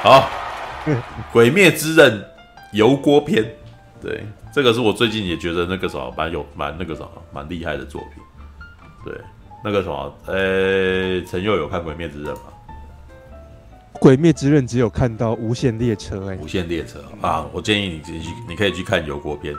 [0.00, 0.30] 好，
[1.32, 2.20] 《鬼灭之刃》
[2.72, 3.44] 油锅篇，
[4.00, 4.24] 对，
[4.54, 8.22] 这个是我最近也觉得那个什么蛮有蛮那个什么蛮厉害的作品。
[9.04, 9.12] 对，
[9.64, 12.42] 那个什么，呃、欸，陈佑有看《鬼灭之刃》吗？
[13.98, 17.44] 《鬼灭之刃》只有看到无限列车、欸，哎，无限列车啊！
[17.52, 19.52] 我建议你去，你可以去看油锅篇，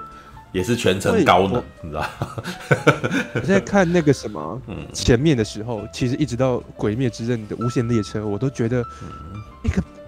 [0.54, 2.10] 也是全程高能，你知道？
[3.35, 8.82] 我现在看那个什么，嗯，前面的时候，其实一直到《鬼灭之刃》的无限列车，我都觉得
[9.62, 9.98] 那个动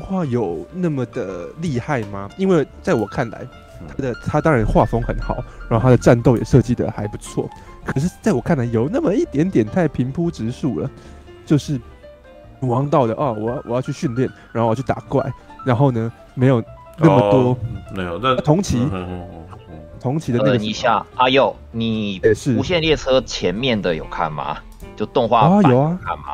[0.00, 2.28] 画有那么的厉害吗？
[2.38, 3.46] 因为在我看来，
[3.88, 7.48] 他的他当然画风很好，然后他的战斗也设计的还不错，
[7.84, 10.90] 可是在我看来，有那么一点点太平铺直述了，
[11.44, 11.80] 就是。
[12.60, 15.22] 王道的哦，我要我要去训练，然后我要去打怪，
[15.62, 16.60] 然后呢，没有
[16.96, 17.56] 那么多，哦、
[17.94, 22.18] 没有那同期，嗯嗯嗯嗯、同期的那个一下，阿佑，你
[22.56, 24.56] 无限列车前面的有看吗？
[24.96, 26.24] 就动画啊有啊，看吗？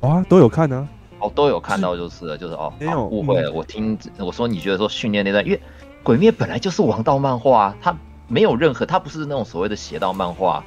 [0.00, 5.60] 啊，都有看呢、啊，哦，都有看到就是了，就是哦，没有误会了，我听我说你觉得说训练那段，因为
[6.02, 7.96] 鬼灭本来就是王道漫画，啊它
[8.28, 10.62] 没有任何，它不是那种所谓的邪道漫画，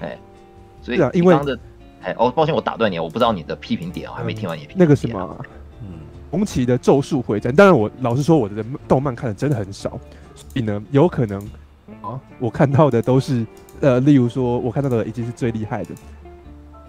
[0.00, 0.18] 哎，
[0.82, 1.36] 所以啊，因为。
[2.04, 4.84] 哎，哦，抱歉，我打断你，我不知道你的批评点，我还没听完你的批评点。
[4.84, 5.46] 那个什么，
[5.82, 6.00] 嗯，
[6.32, 9.90] 红旗的咒术回战，当然我老实说，我的动漫看的真的很少，
[10.34, 11.38] 所以呢，有可能
[12.02, 13.46] 啊，我看到的都是
[13.80, 15.94] 呃，例如说，我看到的已经是最厉害的，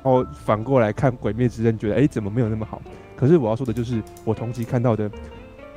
[0.03, 2.81] 然后反过来看《鬼灭之刃》，觉得哎，怎么没有那么好？
[3.23, 5.09] 可是我要说的就是，我同期看到的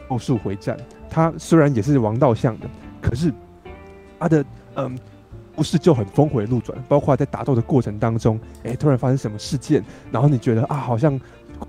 [0.08, 0.77] 奥术回战，
[1.08, 2.66] 它虽然也是王道向的，
[3.00, 3.33] 可是
[4.19, 4.44] 它的
[4.75, 4.98] 嗯。
[5.55, 11.19] 故事就很峰回路转，包括在打斗的过程当中，哎、突然发生什么事件，然后你觉得啊，好像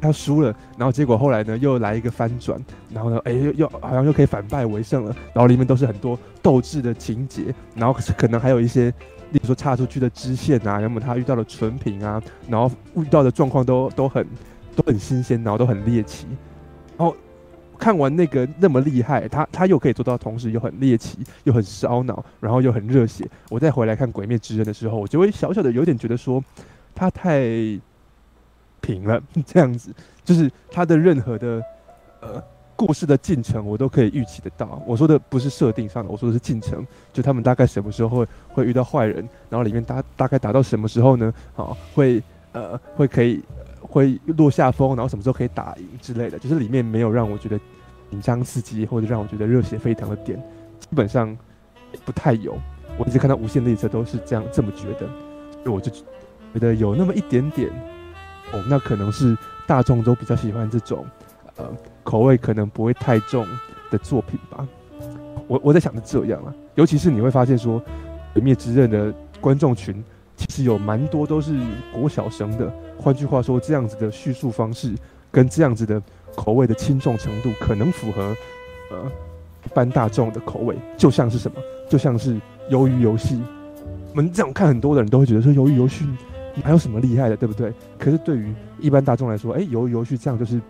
[0.02, 8.90] 要输了，然后结果后来呢，又来一个翻转，然后呢，哎、又又好像又可以反败为胜了，然后里面都是很多斗志的情节，然后可是可能还有一些，
[9.32, 14.28] 例如说插出去的支线啊，要么他遇到了纯平啊，然后遇到的状况都都很
[14.78, 16.28] 都很新鲜，然后都很猎奇，
[16.98, 17.14] 然后。
[17.80, 23.24] 看完那个那么厉害，他他又可以做到，同时又很猎奇，又很烧脑，然后又很热血。
[23.52, 26.44] 我再回来看《鬼灭之刃》的时候，我就会小小的有点觉得说，
[26.96, 27.40] 他太
[28.82, 29.94] 平了，这样子，
[30.26, 31.62] 就是他的任何的
[32.22, 32.44] 呃
[32.76, 34.82] 故事的进程，我都可以预期得到。
[34.88, 39.18] 我说的不是设定上的，我说的是进程，就他们大概什么时候会会遇到坏人，
[39.52, 41.32] 然后里面大大概打到什么时候呢？
[41.54, 43.44] 好，会呃会可以。
[43.82, 47.60] 会落下风，然后什么时候可以打赢之类的，就是里面没有让我觉得
[48.10, 50.38] 紧张刺激，或者让我觉得热血沸腾的点，
[50.80, 51.36] 基本上
[52.06, 52.58] 不太有。
[52.98, 55.08] 我一直看到无限列车都是这样这么觉得，
[55.52, 57.70] 所以我就觉得有那么一点点
[58.52, 61.06] 哦，那可能是大众都比较喜欢这种
[61.58, 61.66] 呃
[62.04, 63.46] 口味可能不会太重
[63.92, 64.68] 的作品吧。
[65.48, 67.80] 我我在想着这样啊，尤其是你会发现说
[68.34, 70.04] 《鬼灭之刃》的观众群
[70.38, 71.60] 其实有蛮多都是
[71.92, 72.72] 国小生的。
[72.98, 74.94] 换句话说，这样子的叙述方式
[75.32, 76.02] 跟这样子的
[76.36, 78.36] 口味的轻重程度，可能符合
[78.92, 79.12] 呃
[79.66, 80.76] 一般大众的口味。
[80.96, 81.58] 就像是什么？
[81.90, 82.40] 就像是
[82.70, 83.42] 鱿鱼游戏。
[84.12, 86.06] 我们这样看，很多的人都会觉得说，鱿鱼游戏
[86.64, 87.74] 哪有什么厉害的，对不对？
[87.98, 90.62] 可是对于一般大众来说，哎、鱿鱼游戏这样就是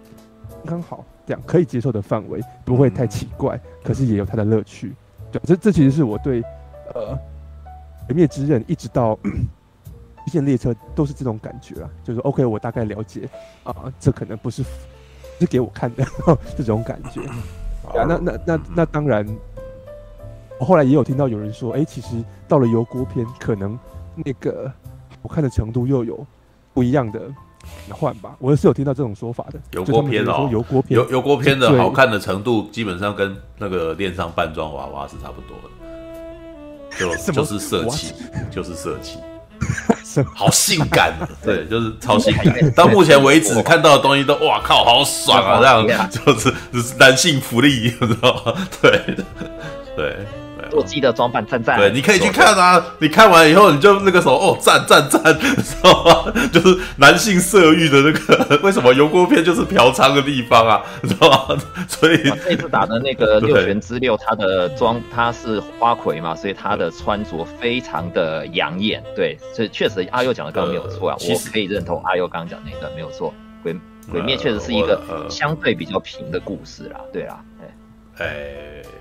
[0.66, 4.94] 刚好这样可以接受的范围，不会太奇怪，可是也有它的乐趣。
[5.32, 6.42] 对，这这其实是我对
[6.94, 7.14] 呃
[8.08, 9.18] 《鬼灭之刃》一直到。
[10.28, 13.30] 无限列车都是这种感觉啊，就是 OK，我大概了解
[13.64, 14.62] 啊，这可能不是
[15.40, 16.06] 是给我看的
[16.58, 17.22] 这种感觉。
[17.88, 19.26] 啊，那那那那当然，
[20.60, 23.80] 我后来也有听到有人说，哎、欸，其实到了油锅篇，可能
[24.16, 24.70] 那个
[25.22, 26.28] 我看的程度又有
[26.74, 27.22] 不一样的
[27.90, 28.36] 换吧。
[28.40, 29.60] 我也是有听到这种说法的。
[29.72, 35.70] 油锅篇哦，油锅篇，油油锅篇的好看的程度，基本上跟那个恋上扮装娃娃是差不多的，
[37.00, 38.14] 就就是色气，
[38.52, 39.20] 就是色气。
[40.34, 41.14] 好性感，
[41.44, 42.72] 对，就是超性感。
[42.74, 45.60] 到目前为止看到的东西都，哇靠，好爽啊！
[45.60, 48.54] 这样就是就是男性福利，你知道吗？
[48.82, 49.16] 对
[49.96, 50.18] 对。
[50.68, 52.84] 做鸡的装扮赞赞，对，你可以去看啊！
[53.00, 56.34] 你看完以后，你就那个时候哦，赞赞赞， 知道吗？
[56.52, 60.82] 就是男性色欲的那个，为什么油锅片就是嫖娼的地方啊？
[61.04, 61.62] 知道吗？
[61.88, 69.04] 所以这次打的那个 六玄之六，他的装他是花魁嘛，所以他的穿着非常的养眼。
[69.16, 73.34] 对，所以确实阿佑讲的刚刚没有错啊，我可以认同阿佑刚刚讲那个没有错。
[73.64, 73.76] 鬼
[74.10, 77.68] 鬼灭确实是一个相对比较平的故事啦，对啦，哎
[78.20, 78.28] 哎。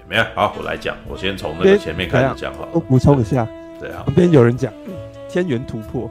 [0.09, 0.97] 没有，好，我来讲。
[1.09, 2.61] 我先从那个前面开始讲哈。
[2.71, 3.45] 我补充一下，
[3.81, 4.05] 对啊。
[4.07, 4.73] 旁边有人讲
[5.29, 6.09] 天元突破，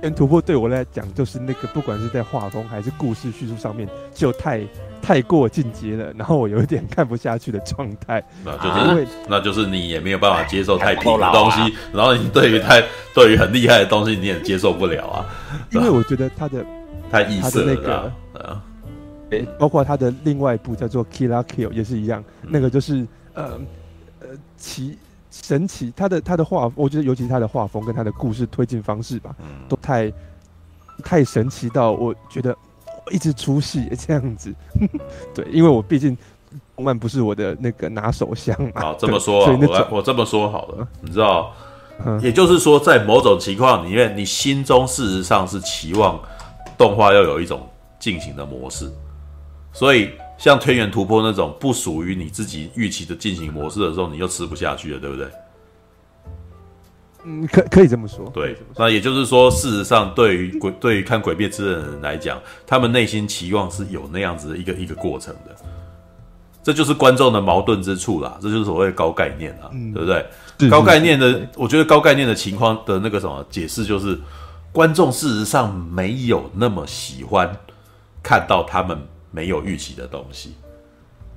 [0.00, 4.60] 天元突破对我来讲就是那个，不管是在画风还是故事叙述上面，就太
[5.00, 8.20] 太过进阶了，然后我有一点看不下去的状态。
[8.44, 12.82] 那就是那就是你也没有办法接受太平的东西，然后你对于太
[13.14, 15.26] 对于很厉害的东西你也接受不了啊。
[15.70, 16.66] 因为我觉得他的
[17.08, 18.12] 太异色了，
[19.58, 23.60] 包括他的另外一部叫做《Kill la Kill》也是一样，嗯、那个就是呃
[24.20, 24.98] 呃奇
[25.30, 30.12] 神奇，他的他的画，我觉得尤其是他的画风跟他的故事推进方式吧，嗯、都太
[31.04, 32.56] 太神奇到我觉得
[33.06, 34.54] 我一直出戏这样子。
[35.34, 36.16] 对，因为我毕竟
[36.74, 38.80] 动漫不是我的那个拿手相嘛。
[38.80, 41.52] 好，这么说、啊，我我这么说好了，你知道，
[42.04, 46.18] 嗯、也就是说，在某种情况里面，你心中事实上是期望
[46.78, 48.90] 动画要有一种进行的模式。
[49.78, 55.28] 所以，像《天元突破》那种不属于你自己预期的进行模式的时候，你又吃不下去了，对不对？
[57.24, 58.28] 嗯，可可以这么说。
[58.34, 65.54] 对，那也就是说，事实上，对于鬼，对于看《鬼灭之刃》的人来讲，他们内心期望是有那样子的一个一个过程的。
[66.60, 70.26] 这就是观众的矛盾之处啦，这就是所谓的高概念啦，嗯、对不对？
[70.58, 74.18] 是高概念的，我觉得高概念的情况的那个什么解释，就是
[74.72, 77.56] 观众事实上没有那么喜欢
[78.24, 78.98] 看到他们。
[79.30, 80.54] 没有预期的东西，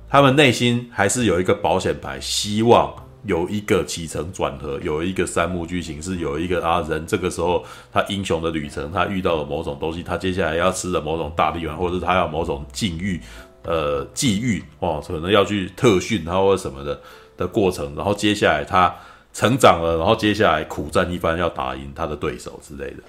[0.08, 2.94] 他们内心还是有一个保险牌，希望
[3.24, 13.20] 有一个起承转合，有一个三幕剧情，是有一个啊人这个时候他英雄的旅程，他遇到了某种东西，他接下来要吃的某种大力丸，或者是他要某种境遇，
[13.64, 17.00] 呃际遇哦，可能要去特训他或什么的
[17.36, 18.94] 的过程，然后接下来他
[19.32, 23.02] 成长了，然后接下来苦战一番，要打赢他的对手之类的，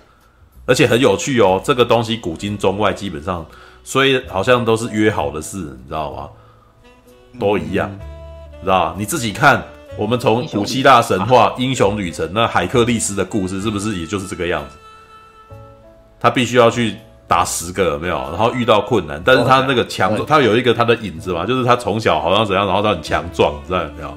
[0.65, 3.45] 而且很有趣哦，这个东西古今中外基本上。
[3.83, 6.29] 所以好像都是约好的事，你知道吗？
[7.39, 7.91] 都一样，
[8.63, 9.61] 知道你自己看，
[9.97, 14.77] 我们从古希腊神话英雄旅程，那海克力斯的故事是不是也就是这个样子？
[16.19, 16.95] 他必须要去
[17.27, 18.15] 打十个，有没有？
[18.29, 24.07] 然后遇到困难，但是他那个强壮，他有一个他的影子嘛，就是他从小好像怎样，然后他很强壮，知道有没有？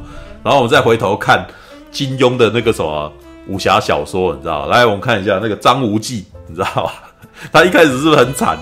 [0.45, 1.45] 然后我们再回头看
[1.91, 3.13] 金庸的那个什么
[3.49, 4.67] 武侠小说，你知道？
[4.67, 6.93] 来，我们看一下那个张无忌，你知道吧？
[7.51, 8.57] 他一开始是不是很惨？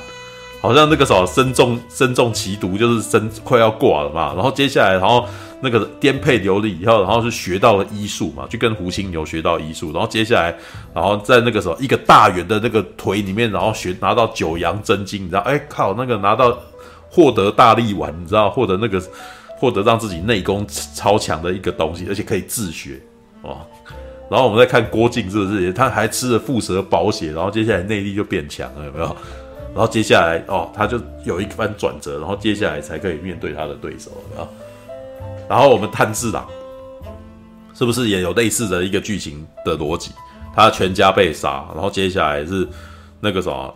[0.65, 4.33] 好像那个时候身中身中奇毒，就是身快要挂了嘛。
[4.33, 5.27] 然后接下来，然后
[5.61, 9.93] 那个颠沛流离以后，然后是学到了医术嘛，就跟胡青牛学到医术。
[9.93, 10.57] 然后接下来，
[10.95, 15.41] 然后在那个时候一个大圆的那个腿里面，然后学拿到九阳真经，你知道？
[15.41, 16.59] 哎靠，那个拿到
[17.11, 18.49] 获得大力丸，你知道？
[18.49, 18.99] 获得那个
[19.59, 22.99] 获得让自己内功超强的一个东西，而且可以自学
[23.43, 23.59] 哦。
[24.31, 25.71] 然后我们再看郭靖是不是？
[25.75, 29.15] 他还吃了蝮蛇保血，然后接下来内力就变强了，有没有？
[29.75, 34.47] 然后接下来哦，他就有一番转折，然后接下来才可以面对他的对手啊。
[35.49, 36.47] 然后我们炭治郎
[37.75, 40.13] 是不是也有类似的一个剧情的逻辑？
[40.55, 42.67] 他全家被杀，然后接下来是
[43.19, 43.75] 那个什么，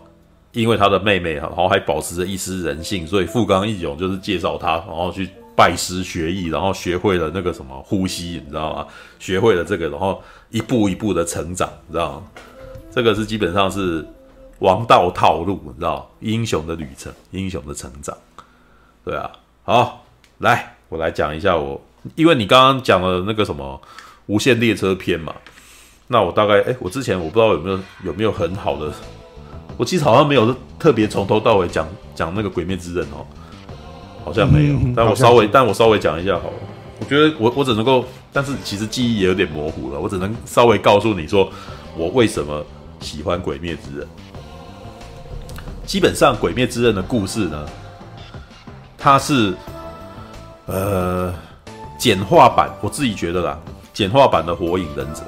[0.53, 8.87] 因为他的妹妹，然后还保持着一丝人性，所以富冈义勇就是介绍他，然后去拜师学艺，然后学会了那个什么呼吸，你知道吗？
[9.19, 12.23] 学会了这个，然后一步一步的成长，你知道吗？
[12.93, 14.07] 这个是基本上是。
[14.61, 16.11] 王道套路，你知道？
[16.21, 18.17] 英雄的旅程，英雄的成长，
[19.05, 19.31] 对啊。
[19.63, 20.05] 好，
[20.39, 21.81] 来，我来讲一下我，
[22.17, 23.81] 因为你刚刚讲了那个什么
[24.27, 25.35] 《无限列车篇》嘛，
[26.09, 28.93] 那我大概，哎，我之前我不知道有没有有没有很好的，
[29.77, 33.25] 我其实好像没有特别从头到尾讲讲那个《鬼灭之刃》哦，
[34.25, 36.57] 好像没有，嗯、但我稍微但我稍微讲一下好了。
[37.01, 41.49] 我觉得我我只能够，但是其实记忆也有点模糊了，我只能稍微告诉你说，
[41.97, 42.65] 我为什么
[43.01, 44.05] 喜欢《鬼灭之刃》。
[45.89, 47.67] 基本上，《鬼灭之刃》的故事呢，
[48.99, 49.55] 它是
[50.67, 51.35] 呃
[51.97, 53.59] 简化版，我自己觉得啦，
[53.95, 55.23] 简化版的《火影忍者》，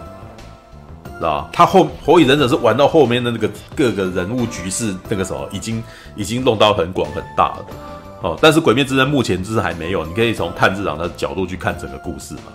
[1.19, 1.49] 知道？
[1.50, 5.83] 他后《火影忍者》是玩到后面的那个各个人物局势，那个时候已经
[6.14, 7.67] 已经弄到很广很大了
[8.21, 8.38] 哦。
[8.43, 12.52] 但是《鬼灭之刃》目前就是还没有，你可以从炭治郎的角度去看整个故事嘛。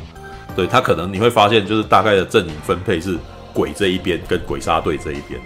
[0.55, 3.17] 对，他可能你会发现，就是大概的阵营分配是
[3.51, 5.41] 鬼这一边跟鬼杀队这一边。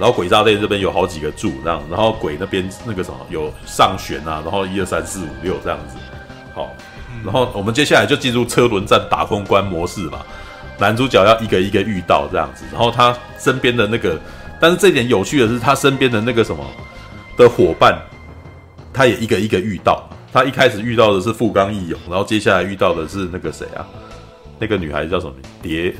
[0.00, 5.96] 然后鬼炸队这边有好几个柱，这样，然后鬼那边那个什么有上旋啊，然后一二三四五六这样子，
[6.54, 6.70] 好，
[7.22, 10.20] 然后我们接下来就进入车轮战打通关模式嘛，
[10.78, 14.18] 男主角要一个一个遇到这样子，然后他身边的那个，
[14.58, 16.64] 但是这点有趣的是，他身边的那个什么
[17.36, 18.00] 的伙伴，
[18.94, 23.86] 他也一个一个遇到，他一开始遇到的是富冈义勇，然后接下来遇到的是那个谁啊，
[24.58, 25.34] 那个女孩子叫什么？
[25.60, 25.94] 蝶。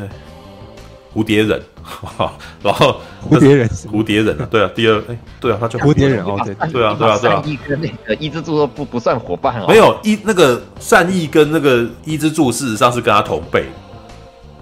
[1.15, 1.61] 蝴蝶忍，
[2.63, 13.65] 然后蝴蝶忍，蝴蝶忍啊，对啊，第二，哎，对啊，他叫蝴蝶忍哦，对，对啊，对啊，对啊，善意跟那个伊之助都不不算伙伴哦，没有伊那个善意跟那个伊之助事实上是跟他同辈，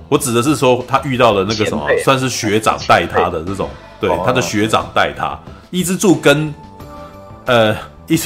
[0.08, 3.68] 我指的是说他遇到的那个什么，算是学长带他的这种，
[4.00, 5.38] 对，他的学长带他，
[5.70, 6.54] 伊之助跟
[7.44, 7.76] 呃
[8.06, 8.18] 伊。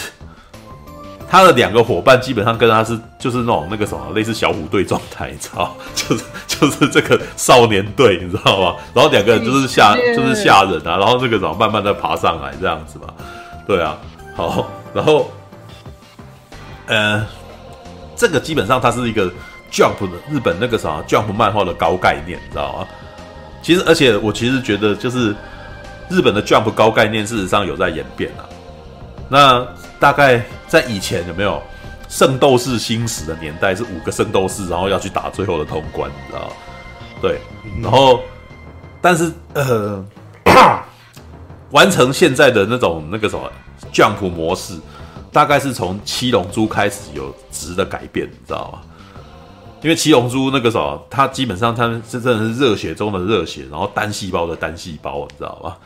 [1.33, 8.77] 他的两个伙伴基本上跟他是就是那种那个什么类似小虎队状态，你知道， 就是就是这个少年队，你知道吗？
[8.93, 13.07] 然后两个人就是下就是吓人啊，然后这个什么慢慢的爬上来这样子嘛，
[13.67, 13.97] 对啊。
[14.37, 15.31] 好，然后，
[16.87, 17.27] 呃，
[18.15, 19.25] 这个基本上它是一个
[19.73, 22.87] Jump 的日本那个啥 Jump 漫画的高概念，你知道吗？
[23.62, 25.35] 其实，而且我其实觉得，就是
[26.11, 28.45] 日本的 Jump 高概念，事实上有在演变啊。
[29.31, 29.67] 那
[30.02, 31.62] 大概在以前有没有
[32.09, 36.52] 圣斗士星矢的年代，是五个圣斗士，然后要去打最后的通关，你知道吗？
[37.21, 37.38] 对，
[37.80, 38.21] 然后，
[39.00, 40.04] 但是呃。
[41.71, 43.50] 完成现在的那种那个什么
[43.94, 44.75] Jump 模式，
[45.32, 48.80] 大概是从七龙珠开始有质的改变，你知道吗？
[49.80, 55.76] 因为七龙珠那个什么，它基本上它是真的是热血中的热血，然后单细胞的单细胞，你知道吗？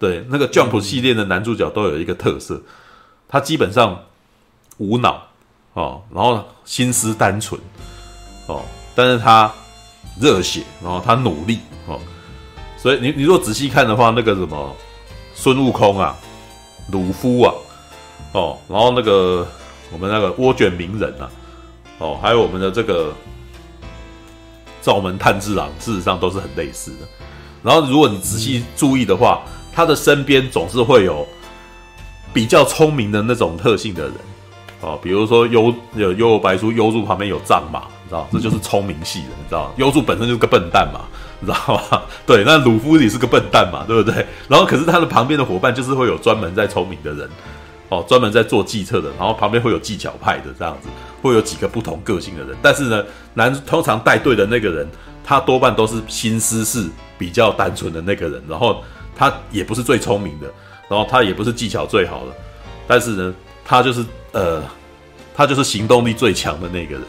[0.00, 2.60] 对，那个 Jump 系列的男主角都有一个特色，
[3.28, 4.04] 他基本上
[4.78, 5.22] 无脑
[5.74, 7.60] 哦，然后心思单纯
[8.46, 8.62] 哦，
[8.94, 9.52] 但是他
[10.20, 12.00] 热血，然后他努力哦，
[12.76, 14.74] 所以你你如果仔细看的话，那个什么。
[15.38, 16.16] 孙悟空啊，
[16.90, 17.52] 鲁夫啊，
[18.32, 19.46] 哦，然后那个
[19.92, 21.30] 我们那个涡卷鸣人啊，
[21.98, 23.12] 哦，还有我们的这个
[24.80, 27.06] 灶门炭治郎，事实上都是很类似的。
[27.62, 29.42] 然后如果你仔细注意的话，
[29.74, 31.28] 他的身边总是会有
[32.36, 34.12] 比较聪明的那种特性的人，
[34.82, 41.00] 哦，比如说优有优白书，优助旁边有藏马，你知道，这就是聪明系的，你知道，优助本身就是个笨蛋嘛。
[41.40, 42.02] 你知道吗？
[42.26, 44.26] 对，那鲁夫也是个笨蛋嘛，对不对？
[44.48, 47.26] 然后可是他的旁边的伙伴就是会有专门在聪明的人，
[47.88, 50.88] 哦，专门在做计策的，然后旁边会有技巧派的这样子，
[51.22, 52.54] 会有几个不同个性的人。
[52.60, 53.02] 但是呢，
[53.32, 54.86] 男通常带队的那个人，
[55.24, 56.86] 他多半都是心思是
[57.18, 58.82] 比较单纯的那个人，然后
[59.14, 60.46] 他也不是最聪明的，
[60.88, 62.32] 然后他也不是技巧最好的，
[62.86, 64.62] 但是呢，他就是呃，
[65.34, 67.02] 他就是行动力最强的那个人。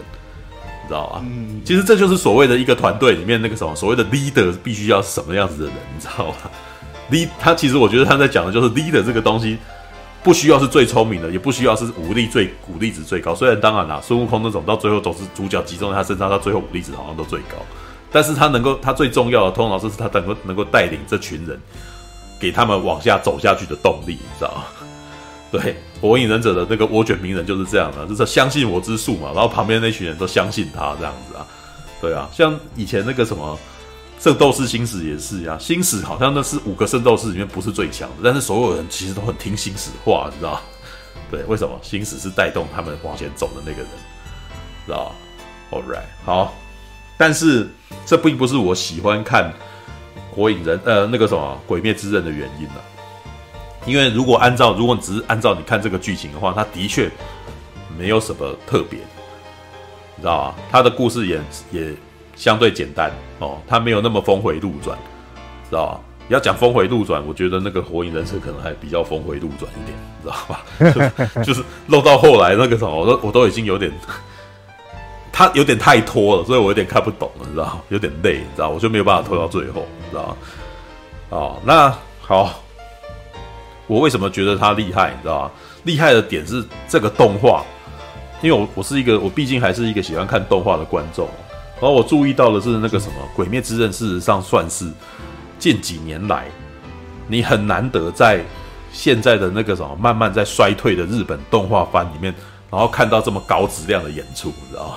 [0.84, 1.22] 你知道吧？
[1.22, 6.50] 嗯，其实这就是所谓的一个团队里面那个什么所谓的 leader 必须要什么样子的人，你知道吧？
[7.12, 9.58] lead 他其实我觉得他在讲的就是 leader 这个东西，
[10.24, 13.36] 不需要是最聪明的，也不需要是武力最武力值最高。
[13.36, 17.58] 虽然当然啦，孙悟空那种到最后总是主角集中在他身上，他最后武力值好像都最高，
[18.10, 21.60] 但是他能够他最重要的通常是他能够能够带领这群人，
[22.40, 24.64] 给他们往下走下去的动力，你知道吗？
[25.50, 31.48] 对，火影忍者的那个涡卷鸣人就是这样的，就是相信我之术嘛，然后旁边那群人都相信他这样子啊，
[32.02, 33.58] 对啊，像以前那个什么
[34.20, 40.62] 圣斗士星矢也是呀，星矢好像那是五个圣斗士里面不是最强的，但是所有人其实都很听星矢话，你知道？
[41.32, 41.80] 对，为什么？
[41.82, 43.88] 星矢是带动他们往前走的那个人，
[44.86, 45.14] 知道
[45.72, 46.54] ？All right，好，
[47.18, 47.70] 但是
[48.06, 49.54] 这并不是我喜欢看
[50.38, 52.76] 火影人呃那个什么鬼灭之刃的原因了。
[53.88, 57.10] 因为如果按照，如果你只是按照你看这个剧情的话，它的确
[57.98, 59.00] 没有什么特别，
[60.16, 60.56] 你知道吧？
[60.70, 61.42] 它的故事也
[61.72, 61.94] 也
[62.36, 64.96] 相对简单哦，它没有那么峰回路转，
[65.70, 66.02] 知道吧？
[66.28, 70.66] 要讲峰回路转，我觉得那个火影忍者可能还比较峰回路转一点，你知道吧？
[70.94, 73.90] 就是就是漏到后来那个什么，我都我都已经有点，
[75.38, 77.80] 它有点太拖了，所以我有点看不懂了，你知道？
[77.90, 78.70] 有点累，你知道？
[78.70, 80.36] 我就没有办法拖到最后，你知道？
[81.30, 82.60] 哦，那好。
[83.86, 85.12] 我为什么觉得他厉害？
[85.12, 85.52] 你知道？
[85.84, 87.64] 厉害的点是这个动画，
[88.42, 91.30] 因为我我是一个，我毕竟还是一个喜欢看动画的观众。
[91.80, 94.92] 然后我注意到的是那个什么《鬼灭之刃》，事实上算是
[95.60, 96.48] 近几年来
[97.28, 98.44] 你很难得在
[98.92, 102.34] 现在的那个什么慢慢在衰退的日本动画番里面，
[102.72, 104.96] 然后看到这么高质量的演出，你知道吗？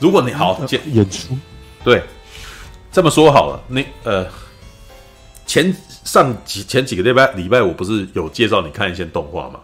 [0.00, 0.60] 如果你好
[0.92, 1.38] 演出，
[1.84, 2.02] 对，
[2.90, 4.26] 这么说好了，你呃
[5.46, 5.72] 前。
[6.02, 9.60] 上几前几个礼拜礼拜，我不是有介绍你看一些动画嘛？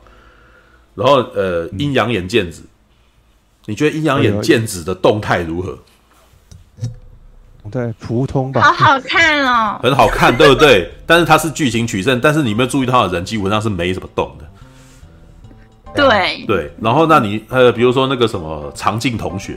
[0.95, 2.63] 然后呃，阴阳眼剑子，
[3.65, 5.77] 你觉得阴阳眼剑子的动态如何？
[7.71, 8.61] 对，普通吧。
[8.61, 10.93] 好好看哦，很好看，对不对？
[11.07, 14.47] 但是它是剧情取胜，但是你有没有注意到的人基本上是没什么动的。
[15.95, 19.57] 对对，然后那你呃，比如说那个什么长进同学，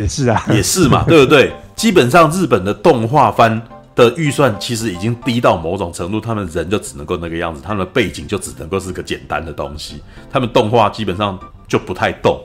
[0.00, 1.52] 也是啊，也是嘛， 对不对？
[1.76, 3.60] 基本上日本的动画番。
[3.96, 10.00] 的预算其实已经低到某种程度，他们人就只能够那个样子，他们的背景就只能够是个简单的东西，
[10.32, 11.38] 他们动画基本上
[11.68, 12.40] 就不太动，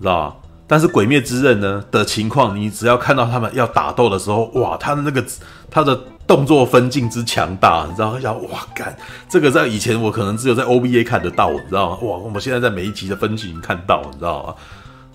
[0.00, 0.36] 知道吧？
[0.66, 5.22] 但是《鬼灭之刃》呢的情况，你只要看到他们要打斗的时候，哇，他的那个
[5.68, 8.18] 他的动作分镜之强大，你知道？
[8.18, 8.96] 想哇，干
[9.28, 11.98] 这个在以前我可能只有在 OVA 看得到，你知道吗？
[12.02, 14.54] 哇，我们现在在每一集的分镜看到，你知道吗？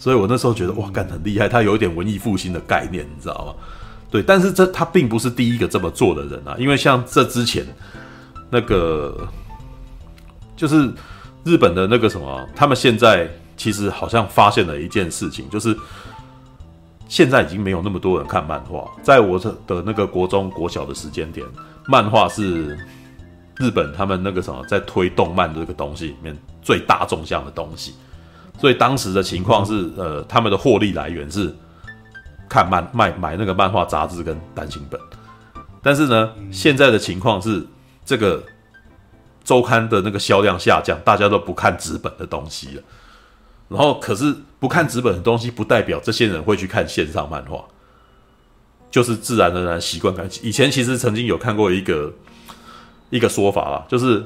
[0.02, 3.54] 所以我那时候觉得哇，干很厉害，他有一点文艺复兴的概念，你知道吗？
[4.10, 7.64] 对，但是这他并不是第一个这么做的人啊，因为像这之前
[8.50, 9.28] 那个
[10.58, 10.92] 就是
[11.44, 15.78] 日本的那个什么，他们现在其实好像发现了一件事情，就是
[17.08, 18.90] 现在已经没有那么多人看漫画。
[19.04, 21.46] 在我的的那个国中、国小的时间点，
[21.86, 22.76] 漫画是
[23.58, 27.94] 日本他们那个什么在推动漫这个东西里面最大众向的东西，
[28.60, 31.56] 所以当时的情况是，呃，他们的获利来源是
[32.50, 35.00] 看漫卖买那个漫画杂志跟单行本，
[35.82, 37.66] 但是呢，现在的情况是
[38.06, 38.44] 这个
[39.44, 42.84] 周刊的那个销量下降，大家都不看纸本的东西了。
[43.70, 47.64] 然后，可是不看纸本的东西，不代表这些人会去看线上漫画，
[48.90, 50.30] 就是自然而然习惯看。
[50.42, 52.14] 以前其实曾经有看过一个。
[53.12, 54.24] 一个说法啦，就是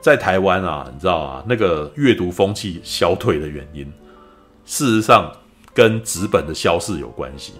[0.00, 3.84] 在台湾啊，你知道啊，那个阅读风气消退的原因，
[4.64, 5.30] 事实上
[5.74, 7.52] 跟纸本的消逝有关系。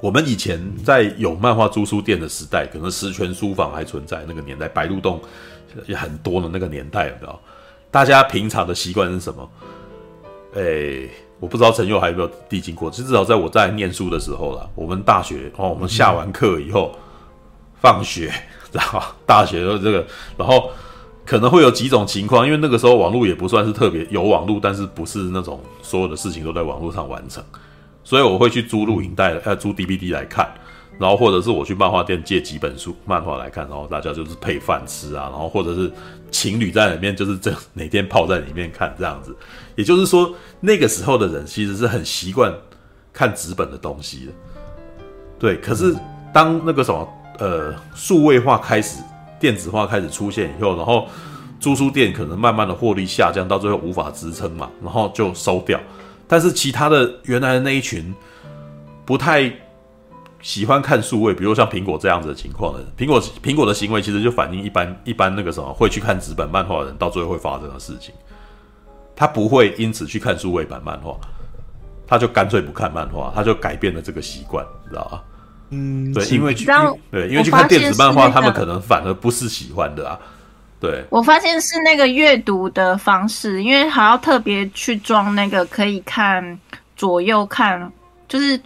[0.00, 5.20] 我们以前在有漫画租书店的时代，可能十全书房还存在那个年代，白鹿洞
[5.86, 7.40] 也很多的那个年代，你知道，
[7.90, 9.50] 大家平常的习惯是什么？
[10.54, 11.08] 诶，
[11.40, 16.94] 我不知道陈佑还有没有递进过，至少在我在念书的时候啦，我们大学哦，我们下完课以后，
[17.80, 18.30] 放学。
[18.70, 19.16] 知道吧？
[19.24, 20.70] 大学的这个，然后
[21.28, 27.44] 可能会有几种情况，因为那个时候网络也不算是特别有网络，但是不是那种所有的事情都在网络上完成，
[28.02, 30.50] 所以我会去租录影带，呃，租 DVD 来看，
[30.98, 35.92] 然后或者是我去漫画店借几本书漫画来看，然后大家就是配饭吃啊，然后或者是
[36.30, 39.36] 情侣在里面就是这哪天泡在里面看这样子，
[39.76, 42.50] 也就是说那个时候的人其实是很习惯
[43.12, 44.32] 看纸本的东西的，
[45.38, 45.94] 对，可是
[46.32, 47.06] 当那个什么。
[47.40, 49.00] 呃，数位化开始，
[49.40, 51.06] 电子化开始出现以后，然后
[51.60, 55.78] 租书店可能慢慢的获利下降，到最后无法支撑嘛，然后就收掉。
[56.26, 58.14] 但是其他的原来的那一群
[59.06, 59.50] 不太
[60.40, 68.14] 喜欢看数位，比如像苹果这样子的情况的，苹果苹果的行为其实就反映一般一般那个什么会去看纸本漫画的人，到最后会发生的事情。
[69.16, 71.16] 他不会因此去看数位版漫画，
[72.06, 75.24] 他就干脆不看漫画，他就改变了这个习惯，知道吧？
[75.70, 76.64] 嗯，对，因为去
[77.10, 80.18] 对，因为去看电子漫画，他们可能反而不是喜欢的啊。
[80.80, 86.58] 对，我发现是那个阅读的方式，因为还要特别去装那个可以看
[86.96, 87.92] 左右看，
[88.28, 88.58] 就是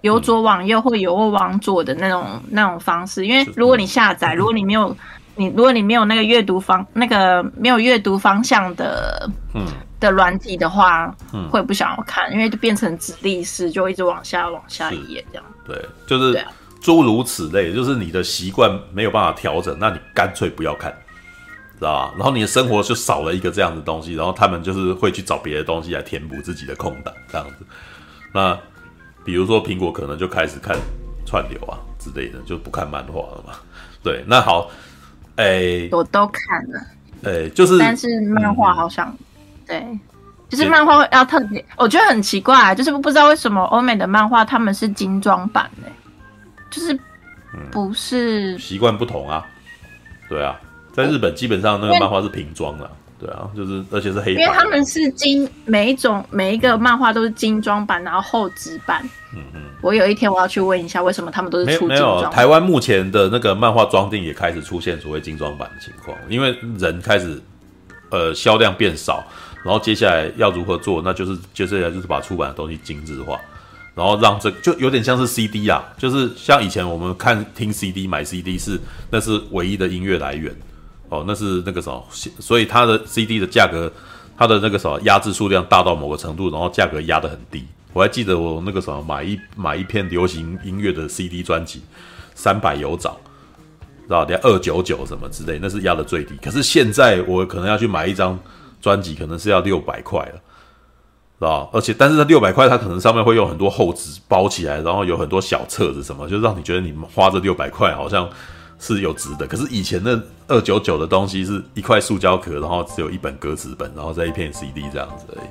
[0.00, 3.24] 由左往右或由右往左的那种那种方式。
[3.24, 4.96] 因为如果你下载，如果你没有
[5.36, 9.64] 你，如果你没有那个阅读方那个没有阅读方向的，嗯。
[10.00, 15.44] 的软体的话，嗯，会不想要看，因为就变成直立式，就一直往下往下一页这样。
[15.64, 16.44] 对，就是
[16.80, 20.90] 诸如此类，就是你的习惯没有办法调整，那你干脆不要看，
[21.78, 22.14] 知道吧？
[22.16, 27.66] 然后你的生活就少了一个这样的东西，然后他们就是会去找别的东西来填补自己的空档，这样子。
[28.32, 28.58] 那
[29.22, 30.74] 比如说苹果可能就开始看
[31.26, 33.52] 串流啊之类的，就不看漫画了嘛。
[34.02, 34.70] 对，那好，
[35.36, 36.80] 哎、欸，我都看了，
[37.24, 39.08] 哎、欸，就是，但是漫画好像。
[39.08, 39.18] 嗯
[39.70, 39.98] 对，
[40.48, 45.88] 就是漫画要特别，我觉得很奇怪，就是不知道为什么欧美的漫画他们是精装版的，
[46.70, 46.98] 就是
[47.70, 49.46] 不是习惯不同啊？
[50.28, 50.58] 对啊，
[50.92, 59.08] 在日本基本上那个漫画是平装的，对啊，就是而且是黑白，因为他们是精每一种每一个漫画都是精装版，然后厚纸版。
[59.32, 62.16] 嗯嗯，我有一天我要去问一下，为什么他们都是出精装？
[62.16, 67.40] 没有，台湾目前的那个漫画装订也开始出现所谓精装版的情况，因为人开始
[68.10, 69.24] 呃销量变少。
[69.62, 71.02] 然后接下来要如何做？
[71.02, 73.38] 那就是接下来就是把出版的东西精致化，
[73.94, 80.50] 然后让这就有点像是 CD 啊，就是像以前我们看听 CD 买 CD 是那是唯一的音乐来源
[81.10, 82.02] 哦，那是那个什么，
[82.38, 83.92] 所以它的 CD 的价格，
[84.34, 87.66] 它的那个什么压制数量大到某个程度，然后价格压得很低。
[87.92, 91.82] 我还记得我那个什么买一买一片流行音乐的 CD 专辑，
[92.34, 93.20] 三百有找，
[94.06, 94.24] 知道？
[94.24, 96.34] 连二九九什么之类，那是压的最低。
[96.42, 98.38] 可是现在我可能要去买一张。
[98.80, 100.34] 专辑可能是要六百块了，
[101.38, 101.68] 是吧？
[101.72, 108.28] 而且，但是这六百块，它可能上面会用很多厚纸包起来，然后有很多小册子什么，就让你觉得你花这六百块好像
[108.78, 109.46] 是有值的。
[109.46, 115.48] 可是以前那二九九的东西是一块塑胶壳，然后只有一本歌词本，然后再一片 CD 这样子而已，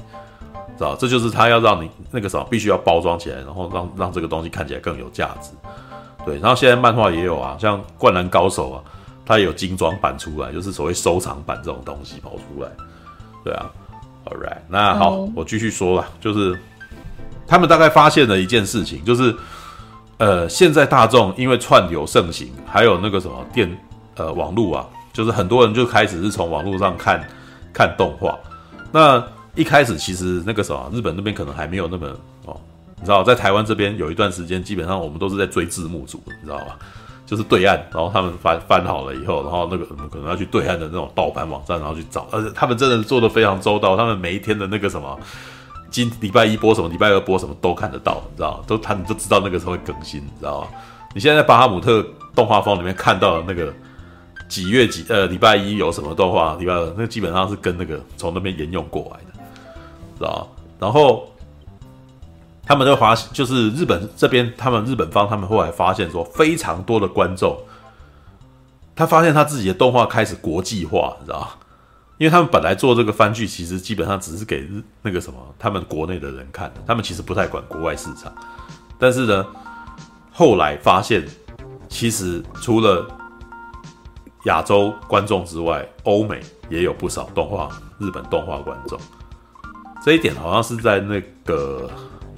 [0.78, 0.96] 知道？
[0.96, 5.52] 这就是他要让你那个什么，必须要包装起来，然后让让这个东西看起来更有价值。
[6.26, 8.84] 对，然后现在漫画也有啊，像《灌篮高手》啊，
[9.26, 12.70] 它有精装版出来，就是所谓收藏版这种东西跑出来。
[13.50, 13.72] 对啊
[14.26, 15.30] ，All right，那好，oh.
[15.34, 16.08] 我继续说吧。
[16.22, 16.56] 就是
[17.48, 19.36] 他们大概发现了一件事情，就是
[20.20, 23.68] 呃，现在大众因为串流盛行，还有那个什么电
[24.18, 27.28] 呃网络啊，就是很多人就开始是从网络上看
[27.74, 28.38] 看动画。
[28.92, 29.24] 那
[29.56, 32.08] 一开始其实那个什么，日本那边可能还没有那么
[32.46, 32.56] 哦，
[32.98, 36.78] 你知道，在台湾这边有一段时间，基本上我们都是在追字幕组，你知道吧？
[37.30, 45.16] 就是对岸，然后他们翻翻好了以后，然后那个我们可能要去对岸的那种盗版网站，然后去找，而且他们真的做的非常周到，他们每一天的那个什么，
[45.92, 50.68] 今礼拜一播什么，礼拜二播什么都看得到，你知道，都他们都知道那个时候会更新，你知道吗？
[51.14, 53.72] 你现在在巴哈姆特动画风里面看到的那个
[54.48, 59.40] 几月几呃礼拜一有什么动画，礼拜二那基本上是跟那个从那边沿用过来的，
[60.18, 60.48] 知道？
[60.80, 61.32] 然后
[62.70, 67.58] 他们就发，就是日本这边，他们日本方他们后来发现说，非常多的观众，
[68.96, 71.50] 他发现他自己的动画开始国际化，你知道？
[72.20, 78.32] 因为他们本来做这个番剧，其实基本上只是给日那个什么他们国内的人看的，他们其实不太管国外市场。
[79.00, 79.44] 但是呢，
[80.32, 81.28] 后来发现，
[81.88, 83.04] 其实除了
[84.44, 89.00] 亚洲观众之外，欧美也有不少动画，日本动画观众。
[90.06, 91.90] 这一点好像是在那个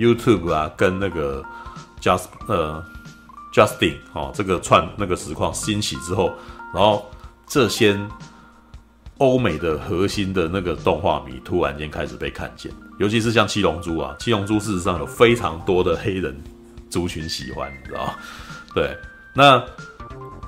[0.01, 1.43] YouTube 啊，跟那个
[2.01, 2.83] Just 呃
[3.53, 6.33] Justin 哦，这个串那个实况兴起之后，
[6.73, 7.05] 然后
[7.47, 7.97] 这些
[9.19, 16.35] 欧美的核心的那个动画迷突然间开始被看见，尤其是像七龙珠啊，七龙珠事实上有非常多的黑人
[16.89, 18.13] 族群喜欢，你知道？
[18.73, 18.97] 对，
[19.35, 19.63] 那。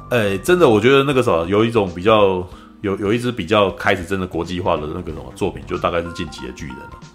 [0.10, 2.48] 哎、真的，我觉得那个什么，有一种比较
[2.82, 7.00] 有有一支比较开始真的国际化的那个什么作品，就大概是《进击的巨人》了。《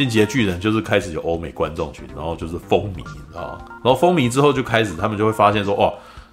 [0.00, 3.58] 进击的巨人》就是开始有欧美观众群，然后就是风靡，你知道？
[3.84, 5.92] 然后风靡之后就开始，他们就会发现说，哇，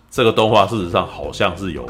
[0.09, 1.85] 这个动画事实上好像是有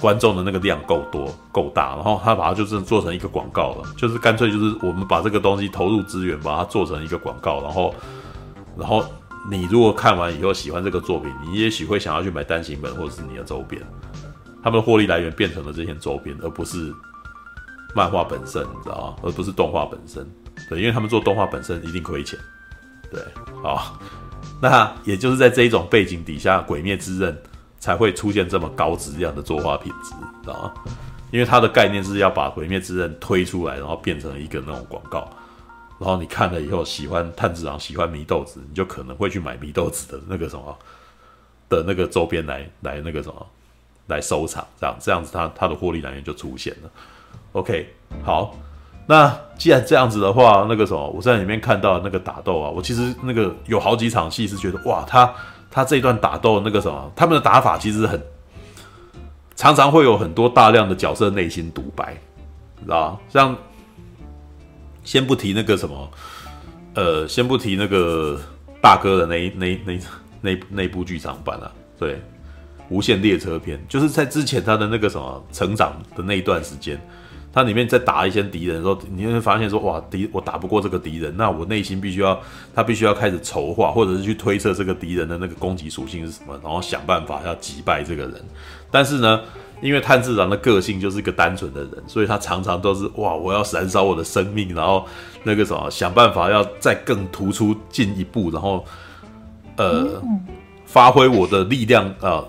[0.00, 7.94] 观众的那个量够多够大，然后他把它就是做成一个广告了，就是干脆就是我们把这个东西投入资源，把它做成一个广告，然后
[8.76, 9.04] 然后。
[9.50, 13.80] 你如果看完以后喜欢这个作品，你也许会想要去买单行本或者是你的周边。
[14.62, 16.92] 他们的获利来源变成了这些周边，而不是
[17.94, 19.16] 漫画本身，你知道？
[19.22, 20.26] 而不是动画本身。
[20.68, 22.38] 对，因为他们做动画本身一定亏钱。
[23.10, 23.20] 对，
[23.62, 23.98] 好，
[24.60, 27.32] 那也就是在这一种背景底下，《鬼灭之刃》
[27.78, 30.10] 才会出现这么高质量的作画品质，
[30.42, 30.74] 知道吗？
[31.30, 35.28] 因为它的概念是要把《鬼灭之刃》推出来，然后变成一个那种广告。
[35.98, 40.78] 然后你看了以后喜欢炭治郎，喜欢祢豆子，你就可能会去买祢豆子的那个什么
[41.68, 43.46] 的那个周边来来那个什么
[44.06, 46.90] 来收藏，这样这样子它它的获利来源就出现了。
[47.52, 48.54] OK，好，
[49.06, 55.32] 那既然这样子的话，那个什么我在里面看到那个打斗啊，我其实那个有好几场戏是觉得哇，他
[55.70, 58.22] 他这一段打斗那个什么，他们的打法其实很
[59.56, 62.16] 常常会有很多大量的角色内心独白，
[62.82, 63.56] 知道像。
[65.04, 66.10] 先不提那个什么，
[66.92, 68.38] 呃，先不提那个
[68.82, 69.98] 大哥的那那那
[70.42, 72.12] 那那部剧场版啊，对，
[72.90, 77.00] 《无限列车篇》就是在之前他的那个什么成长的那一段时间，
[77.58, 82.40] 他里面在打一些敌人的时候，你会发现说，哇，敌我打不过这个敌人，那我内心必须要
[82.74, 88.34] 他必须要开始筹划，或者是去推测这个敌人的那个攻击属性是什么，然后想办法要击败这个人，
[88.90, 89.40] 但是呢。
[89.80, 95.06] 因为炭治郎的个性就是一个单纯的人，所以他常常都是哇，我要燃烧我的生命，然后
[95.44, 98.84] 那个什么，想办法要再更突出进一步，然后
[99.76, 100.20] 呃，
[100.84, 102.42] 发挥我的力量啊，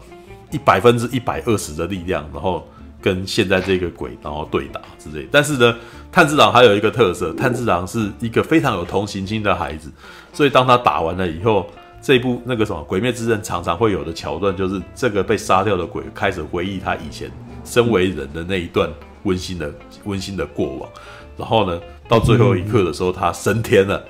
[0.49, 2.67] 一百分之一百二十的力量，然后
[3.01, 5.27] 跟现在这个鬼然后对打之类。
[5.31, 5.75] 但是呢，
[6.11, 9.91] 炭治郎还有一个特色，炭治郎是一个非常有同情心的孩子，
[10.33, 11.69] 所以当他打完了以后。
[12.01, 17.29] 这部那个什么《鬼灭之刃》常常会有的桥段，就是这个被杀掉的鬼开始回忆他以前
[17.65, 18.89] 身为人的那一段
[19.23, 19.69] 温馨的
[20.05, 20.89] 温馨的过往，
[21.35, 24.01] 然后呢，到最后一刻的时候，他升天了，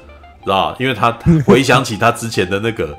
[0.43, 0.77] 知道吧？
[0.79, 1.11] 因为他
[1.47, 2.95] 回想起他之前的那个，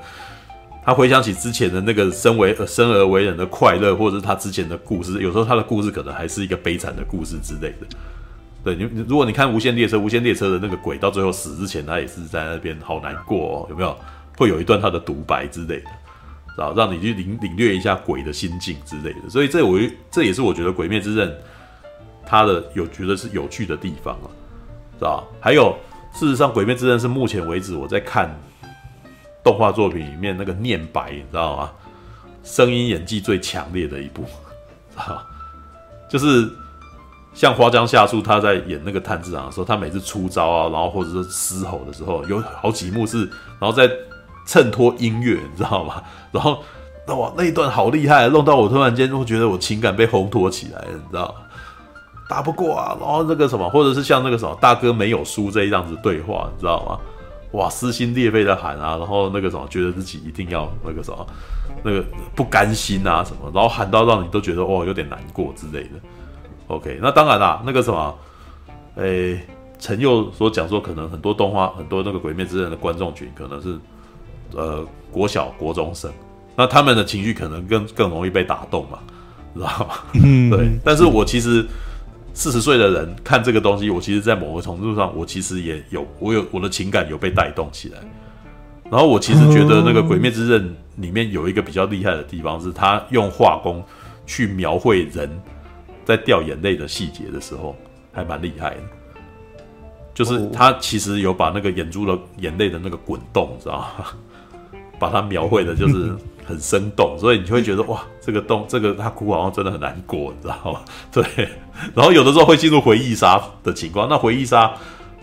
[0.91, 7.87] 他回想起之前的那个身为生而为人的快乐，或者是他之前的故事，有时候他的故事可能还是一个悲惨的故事之类的。
[8.65, 13.97] 对你，如果你看《无限列车》，《无限列车》的那个鬼到最后死之前，他也是在那边好难过哦，有没有？
[14.37, 15.91] 会有一段他的独白之类的，
[16.59, 19.79] 然后让你去领领略一下鬼的心境之类的，所以这我
[20.11, 21.29] 这也是我觉得《鬼灭之刃》
[22.27, 24.27] 它的有觉得是有趣的地方啊，
[24.99, 25.25] 知道吧？
[25.41, 25.77] 还有，
[26.13, 28.37] 事实上，《鬼灭之刃》是目前为止我在看
[29.43, 31.71] 动画作品里面那个念白，你知道吗？
[32.43, 34.25] 声音演技最强烈的一部，
[34.97, 35.25] 啊，
[36.09, 36.49] 就是
[37.35, 43.25] 像花江夏树他在演那个炭治郎的时候，他每次出招啊，然后或者是嘶吼的时候，有好几幕是，
[43.59, 43.91] 然后在。
[44.47, 46.03] 衬托音乐，你知道吗？
[46.33, 46.61] 然后，
[47.07, 51.35] 哇，那一段好厉害，弄到我突然间会觉得我情感被烘托起来了，你知道吗？
[52.29, 56.99] 打不过啊，然后那个什么，或者是像那个什么大哥没有输这一样子对话，你知道吗？
[57.53, 61.27] 哇，撕心裂肺的喊啊，然后那个什么，觉得自己一定要那个什么，
[61.83, 65.91] 那个不甘心啊什么，然后喊到让你都觉得哦有点难过之类的。
[66.69, 68.19] OK，那当然啦，那个什么，
[68.97, 69.41] 诶，
[69.79, 73.79] 陈佑所讲说，可能很多动画，很多那个《鬼灭之刃》的观众群可能是。
[74.53, 76.11] 呃，国小、国中生，
[76.57, 78.99] 那他们的情绪可能更更容易被打动嘛，
[79.55, 79.95] 知道吗？
[80.15, 80.69] 嗯，对。
[80.85, 81.65] 但是我其实
[82.41, 87.99] 四十岁的人看这个东西，我其实，在某个程度上，我其实也有，我有我的情感有被带动起来。
[88.91, 93.85] 然后我其实觉得那个《鬼灭之刃》里面有一个比较厉害的地方，是他用画工
[94.25, 95.31] 去描绘人
[96.03, 97.77] 在掉眼泪的细节的时候，
[98.11, 98.81] 还蛮厉害的。
[100.15, 104.07] 就是他其实有把那个眼珠的眼泪的那个滚动，知道吗？
[104.99, 106.17] 把它描绘的就是
[106.51, 110.81] 很生动，所以你就会觉得哇，这个动，这个他哭好像真的很难过，你知道吗？
[111.11, 111.25] 对。
[111.95, 114.71] 然后有的时候会进入回忆杀的情况，那回忆杀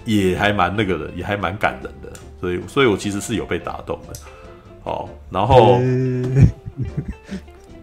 [0.05, 2.11] 也还蛮那个的，也还蛮感人的。
[2.41, 4.19] 所以，所以我其实是有被打动的。
[4.83, 5.77] 好，然后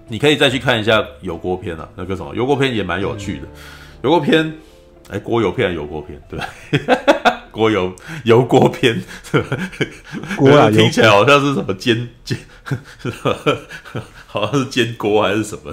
[0.08, 3.46] 你可以再去看一下油锅片啊，那个什么油锅片也蛮有趣的，
[4.02, 4.52] 油锅片。
[5.10, 6.46] 哎，锅油片、油锅片，对吧？
[7.54, 9.00] 锅油油锅篇，
[10.36, 12.36] 锅啊， 听起来好像是什么煎煎，
[14.26, 15.72] 好像是煎锅还是什么？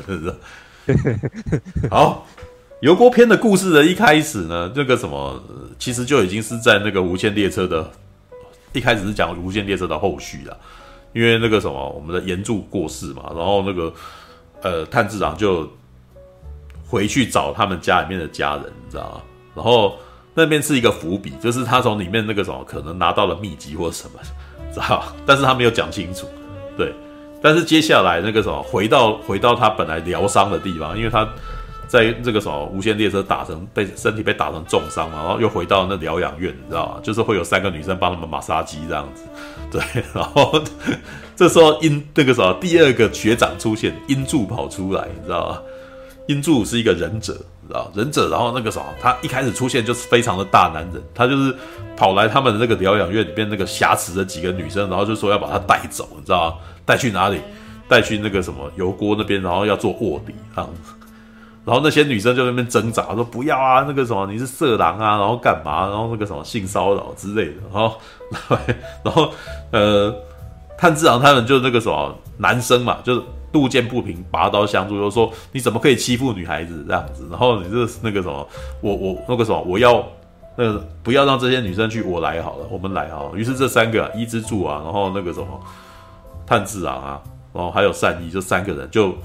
[1.89, 2.27] 好，
[2.81, 5.43] 油锅篇的故事的一开始呢，这个什么，
[5.79, 7.91] 其实就已经是在那个无限列车的，
[8.73, 10.55] 一开始是讲无限列车的后续了，
[11.13, 13.91] 因为那个什么，我们的炎柱过世嘛，然后那个
[14.61, 15.67] 呃，炭治郎就。
[16.91, 19.21] 回去找他们家里面的家人，你知道吗？
[19.55, 19.95] 然后
[20.33, 24.19] 那边是一个伏笔，就是他从里面那个什么可能拿到了秘籍或什么，
[24.73, 25.03] 知道？
[25.25, 26.27] 但是他没有讲清楚，
[26.77, 26.93] 对。
[27.43, 31.27] 但是接下来那个什么，回到回到他本来疗伤的地方，因为他
[31.87, 36.99] 在这个什么无限列车打成被身体被打成重伤嘛，然后又回到那疗养院，你知道吗？
[37.03, 39.23] 就是会有三个女生帮他们马杀鸡这样子，
[39.71, 40.03] 对。
[40.13, 40.61] 然后
[41.35, 45.59] 这时候因那个什么第二个学长出现，音柱跑出来，你知道吗？
[46.27, 47.35] 音柱是一个忍者，
[47.71, 51.55] 知道忍者，然后那个什么，他一开始出现就是非常的大男人，他就是
[51.95, 56.57] 跑来他们的那个疗养院里边那个挟持的几个女生，然后就说要把她带走，你知道吗？
[56.85, 57.39] 带去哪里？
[57.87, 60.93] 带去那个什么油锅那边，然后要做卧底这样子。
[61.63, 65.87] 然后那些女生就在那边挣扎，说不要啊，那个什么你是色狼啊，然后干嘛？
[65.87, 67.53] 然后那个什么性骚扰之类的。
[67.71, 67.97] 然后，
[69.03, 69.31] 然后
[69.71, 70.13] 呃，
[70.77, 73.21] 炭治郎他们就那个什么男生嘛，就是。
[73.53, 77.27] 路见不平，拔刀相助，就说你怎么可以欺负女孩子这样子？
[77.29, 78.47] 然后你这那个什么，
[78.81, 80.05] 我我那个什么，我要
[80.55, 83.37] 那个不要让这些女生去，我来好了，我们来好了。
[83.37, 85.47] 于是这三个啊伊之助啊，然后那个什么
[86.45, 87.21] 炭治郎啊，
[87.53, 89.15] 然后还有善逸，这三个人就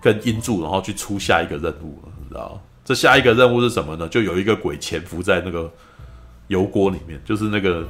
[0.00, 2.60] 跟音柱，然后去出下一个任务了，你知道？
[2.84, 4.08] 这下一个任务是什么呢？
[4.08, 5.70] 就有一个鬼潜伏在那个
[6.46, 7.82] 油锅里面，就是那个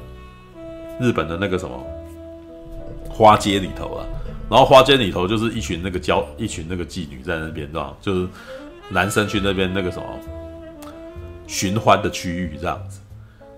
[0.98, 1.78] 日本的那个什么
[3.10, 4.06] 花街里头啊。
[4.48, 8.28] 然后花间里头就是一群那个娇，一群那个妓女在那边，知道就是
[8.88, 10.04] 男生去那边那个什么
[11.48, 13.00] 寻欢的区域这样子。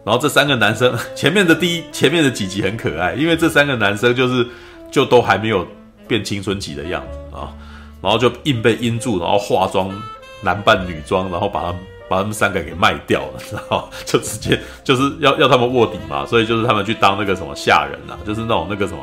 [0.03, 4.47] 然后这三个男生前面的第一前面的几集很可爱，因为这三个男生就是
[4.91, 5.67] 就都还没有
[6.07, 7.53] 变青春期的样子啊，
[8.01, 9.91] 然后就硬被阴住，然后化妆
[10.43, 11.77] 男扮女装，然后把他们
[12.09, 19.01] 把他们三个给卖掉了，然后就直接就是要要他们卧底嘛，所以就是他们去当那个什么下人啊，就是那种那个什么。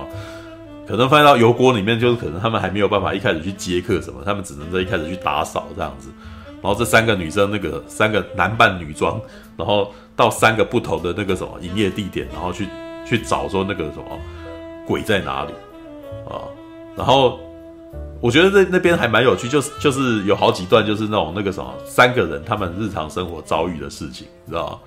[0.88, 6.10] 可能放到油锅里面，就是可能他们还没有办法一开始去接客什么，他们只能在一开始去打扫这样子。
[6.62, 9.20] 然后这三个女生，那个三个男扮女装，
[9.58, 12.68] 然后到三个不同的那个什么营业地点，然后去
[13.06, 14.04] 去找说那个什么
[14.88, 15.52] 鬼在哪里
[16.28, 16.42] 啊。
[16.96, 17.40] 然后
[18.22, 24.80] 我觉得在那边还蛮有趣，就是就是有好几段就是那种那个什么三个人他们日常生活遭遇的事情，你知道？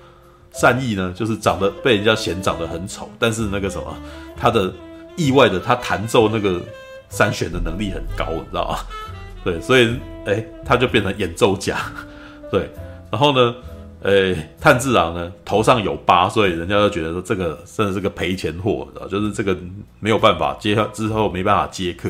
[0.51, 3.95] 善意呢，就是长得被人家嫌长得很丑，但是那个什么
[4.37, 4.73] 他的。
[5.19, 6.61] 意外的，他弹奏那个
[7.09, 8.79] 三弦的能力很高，你知道吗？
[9.43, 11.77] 对，所以哎、他就变成演奏家。
[12.49, 12.69] 对，
[13.11, 13.55] 然后呢，
[14.03, 19.07] 哎、欸，炭治郎呢头上有疤，所以人家就觉得说这个真的是个赔钱货，知道？
[19.07, 19.57] 就是这个
[19.99, 22.09] 没有办法接之后没办法接客。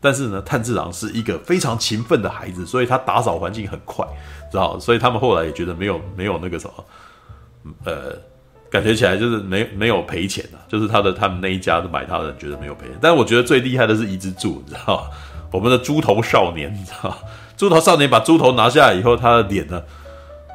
[0.00, 4.06] 但是呢，炭治郎是一个非常勤奋的孩子，所以他打扫环境很快，
[4.50, 4.78] 知道？
[4.78, 8.16] 所以他们后来也觉得没有没有那个什么，呃。
[8.72, 15.06] 感觉起来就是没没有赔钱啊，就是他的他们那一家买他的人觉得没有赔钱，但我觉得最厉害的是伊之助，你知道
[15.50, 17.14] 我们的猪头少年，你知道
[17.54, 19.82] 猪头少年把猪头拿下来以后，他的脸呢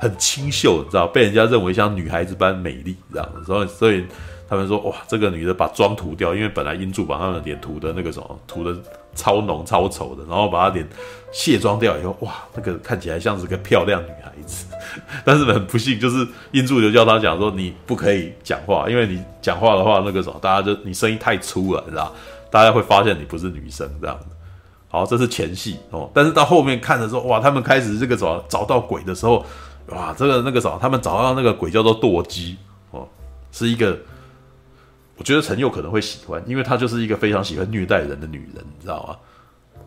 [0.01, 4.03] 很清秀，你知道被人家认为像女孩子般美丽，这样，所以所以
[4.49, 8.75] 他们说哇，这个女的把妆涂掉，因为本来音柱把他的脸涂的那个什么涂的
[9.17, 10.87] 超浓超丑的，然后把他脸
[11.33, 14.65] 卸妆掉以后，哇，那个看起来像是个漂亮女孩子。
[15.25, 22.13] 但是很不幸，就是印柱就叫他讲说，你不可以讲话，因为你讲话的话，那个什么，大家就你声音太粗了，你知道？
[22.49, 24.17] 大家会发现你不是女生这样。
[24.89, 26.09] 好，这是前戏哦。
[26.13, 29.45] 但是到后面看的时候，哇，他们开始这个什么找到鬼的时候，
[29.87, 32.55] 哇，这个那个什么，他们找到那个鬼叫做堕姬
[32.91, 33.05] 哦，
[33.51, 33.97] 是一个，
[35.17, 39.15] 我觉得陈佑可能会喜欢，因为他就是一个非常喜欢虐待人的女人，你知道吗？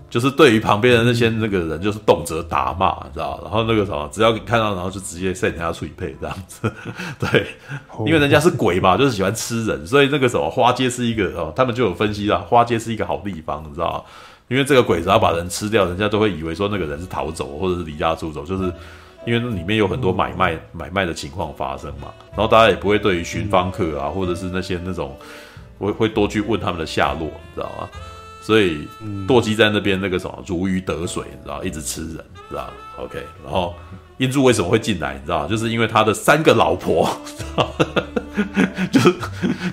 [0.08, 3.38] 就是对于旁边的那些那个人，就是动辄打骂，知道？
[3.44, 6.68] 然后那个什么，只要你看到，然后就直接塞人家脆配这样子。
[7.16, 7.46] 对，
[8.04, 14.04] 因为人家是鬼嘛，就是喜欢吃人，所以那个什么花街是一个哦，他们就有分析啦，花街是一个好地方，你知道？
[14.48, 18.72] 因为这个鬼只要把人吃掉，人家都会以为说那个人是逃走或者是离家出走，就是
[19.26, 22.12] 因为那里面有很多买卖买卖的情况发生嘛。
[22.30, 25.16] 然后大家也不会对于寻方客啊，或者是那些那种
[25.78, 27.88] 会会多去问他们的下落，你知道吗？
[28.42, 28.88] 所以
[29.28, 33.74] 舵机在那边那个什么如鱼得水，你知道，一直吃人，知道？OK，然后
[34.20, 35.14] 英柱为什么会进来？
[35.14, 37.08] 你知道，就是因为他的三个老婆，
[38.92, 39.14] 就是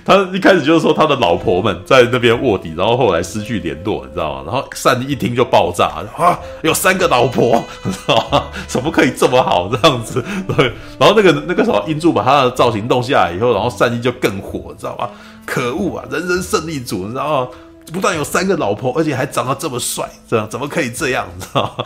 [0.06, 4.42] 他一开始就是说他的老婆们在那边卧底，然后后来失去联络，你知道吗？
[4.46, 8.44] 然后善一听就爆炸啊，有三个老婆，知道吗？
[8.66, 10.24] 怎么可以这么好这样子？
[10.56, 15.10] 对，然后那个那个什么英柱把他的造型弄下来以后，然后善一就更火，你知道吗？
[15.44, 17.48] 可恶啊，人人胜利组，你知道吗？
[17.92, 21.26] 不但有三个老婆，而且还长得这么帅，这样怎么可以这样？
[21.36, 21.76] 你知道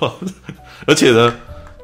[0.00, 0.12] 吗？
[0.86, 1.34] 而且呢，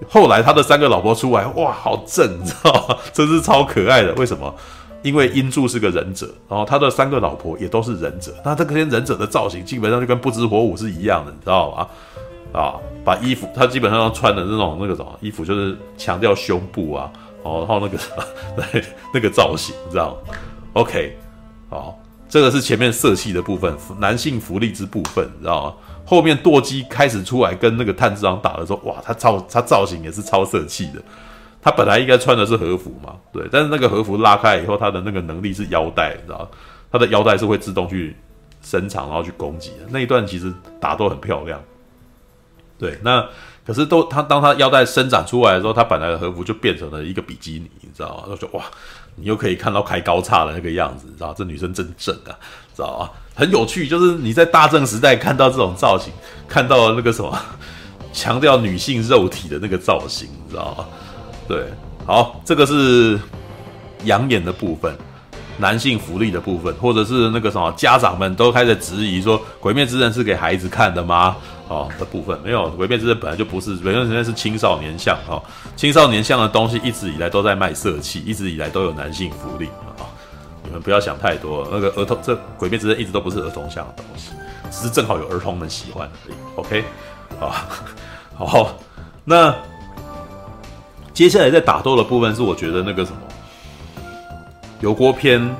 [0.08, 2.96] 后来他的三个老婆出来，哇，好正，你知道吗？
[3.12, 4.14] 真是超可爱的。
[4.14, 4.54] 为什么？
[5.02, 8.34] 因为英柱是个忍者，然后他的三个老婆也都是忍者。
[8.44, 11.86] 那这些忍者的造型基本上就跟不知火舞是一样的，你知道吗？
[12.52, 17.10] 啊，把衣服他基本上穿的那种那个什么衣服，就是强调胸部啊，
[17.44, 18.84] 哦然后那个
[19.14, 20.34] 那个造型，你知道吗
[20.72, 21.16] ？OK，
[21.68, 21.99] 好。
[22.30, 25.74] 这个是前面色气的部分，男性福利之部分，你知道吗？
[26.06, 31.02] 后面舵机开始出来跟那个炭治郎打的时候，哇，他造他造型也是超色气的。
[31.60, 36.48] 他本来应该穿的是和服嘛，对，但是那个和服拉开以后，他的那个能力是腰带，你知道吗？
[36.92, 38.16] 他的腰带是会自动去
[38.62, 39.86] 伸长，然后去攻击的。
[39.88, 41.60] 那一段其实打都很漂亮。
[42.78, 43.28] 对，那
[43.66, 48.24] 可是都他当他腰带伸展出来的时候，他本来的和服就变成了一个比基尼，你知道吗？
[48.28, 48.64] 他说哇。
[49.16, 52.32] 你又可以看到开高叉的那个样子，知道这女生真正啊，
[52.74, 53.10] 知道啊？
[53.34, 56.12] 很有趣，就是你在大正时代看到这种造型，
[56.48, 57.38] 看到了那个什么
[58.12, 60.86] 强调女性肉体的那个造型，知道吗？
[61.48, 61.64] 对，
[62.06, 63.18] 好，这个是
[64.04, 64.94] 养眼的部分，
[65.60, 71.36] 男性福利的部分，或者是那个什么家长们都开始质疑说，《鬼灭之刃》是给孩子看的吗？
[71.68, 75.40] 哦，的部分没有，《鬼灭之刃》本来就不是，《鬼灭之刃》是青少年向哦，
[75.76, 80.02] 青少年向的东西一直以来都在卖色气，一直以来都有男性福利啊、
[80.64, 84.32] 你们不要想太多，那个儿童这《鬼灭之刃》一直都不是儿童向的东西，
[84.70, 86.34] 只是正好有儿童们喜欢而已。
[86.56, 86.84] OK，
[87.40, 87.68] 啊，
[88.34, 88.74] 好，
[89.24, 89.54] 那
[91.14, 93.18] 接下来在打斗的部分是我觉得那个什么
[94.80, 95.54] 油锅篇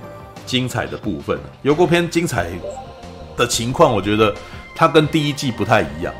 [0.45, 2.51] 精彩的部分，油锅篇精彩
[3.37, 4.35] 的情况，我觉得。
[4.73, 6.15] 它跟第一季不太一样，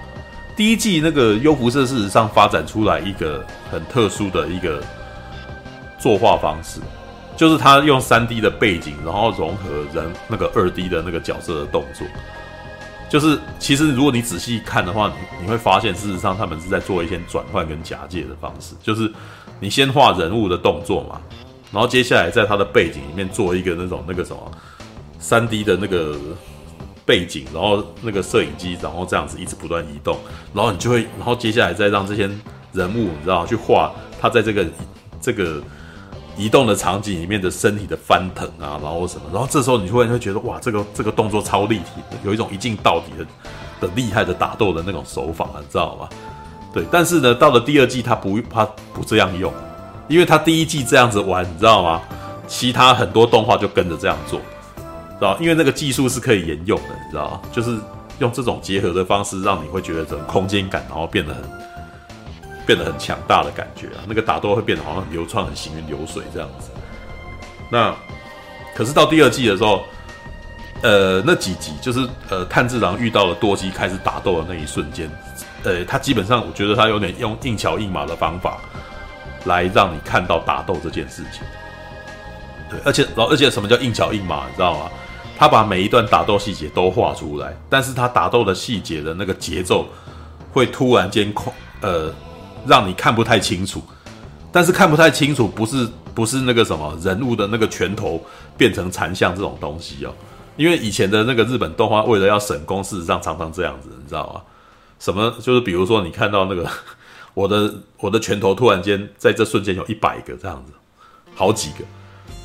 [0.55, 4.83] 第一季那个优辐社事实上发展出来一个很特殊的一个
[5.99, 6.79] 作画方式，
[7.39, 12.07] 就是他用三 D 的背景，然后融合人那个二 D 的那个角色的动作，
[13.09, 19.11] 就是其实如果你仔细看的话，你你会发现事实上他们是在做一些转换跟假借的方式，就是
[19.59, 21.19] 你先画人物的动作嘛，
[21.73, 24.51] 然后接下来在他的背景里面做一个那种那个什么
[25.19, 26.17] 三 D 的那个。
[27.07, 30.17] 背景，然后那个摄影机，然后这样子一直不断移动，
[30.55, 32.31] 然后你就会，然后接下来再让这些
[32.73, 34.65] 人物，你知道去画他在这个
[35.21, 35.61] 这个
[36.37, 46.09] 移动的场景里面的身体的翻腾啊，然后什么，然后这时候你突然会觉得哇，这个这个动作超立体的，有一种一镜到底的的厉害的打斗的那种手法，你知道吗？
[46.73, 49.53] 对，但是呢，到了第二季他不他不这样用，
[50.11, 52.03] 因为他第一季这样子玩，你知道吗？
[52.49, 54.41] 其他很多动画就跟着这样做。
[54.41, 57.41] 知道，因为那个技术是可以沿用的，你知道吗？
[57.53, 57.79] 就是
[58.19, 61.45] 用这种结合的方式，让你会觉得这种空间感，然后变得很
[62.67, 64.03] 变得很强大的感觉啊。
[64.09, 66.71] 那个打斗会变得好像很流畅、很行云流水这样子。
[67.71, 67.95] 那
[68.75, 69.85] 可是到第二季的时候，
[70.83, 75.09] 呃，那几集就是呃，炭治郎遇到了多吉开始打斗的那一瞬间，
[75.63, 78.59] 呃，他基本上我觉得他有点用硬桥硬马的方法
[79.45, 81.43] 来让你看到打斗这件事情。
[82.69, 84.91] 对，而且然后而且什么叫硬桥硬马，你知道吗？
[85.37, 89.89] 他把每一段打斗细节都画出来，但是他打斗的细节的那个节奏
[90.53, 92.13] 会突然间空，呃，
[92.67, 93.83] 让你看不太清楚。
[94.53, 98.23] 但是看不太清楚，不是不是那个什么人物的那个拳头
[98.57, 100.13] 变成残像这种东西哦。
[100.57, 104.43] 因为以前的那个日本动画为了要省工，事实上常常这样子，你知道吗？
[104.99, 106.69] 什么就是比如说你看到那个
[107.35, 110.73] 我的我的拳头突然间在这瞬间有一百个这样子，
[111.35, 111.85] 好几个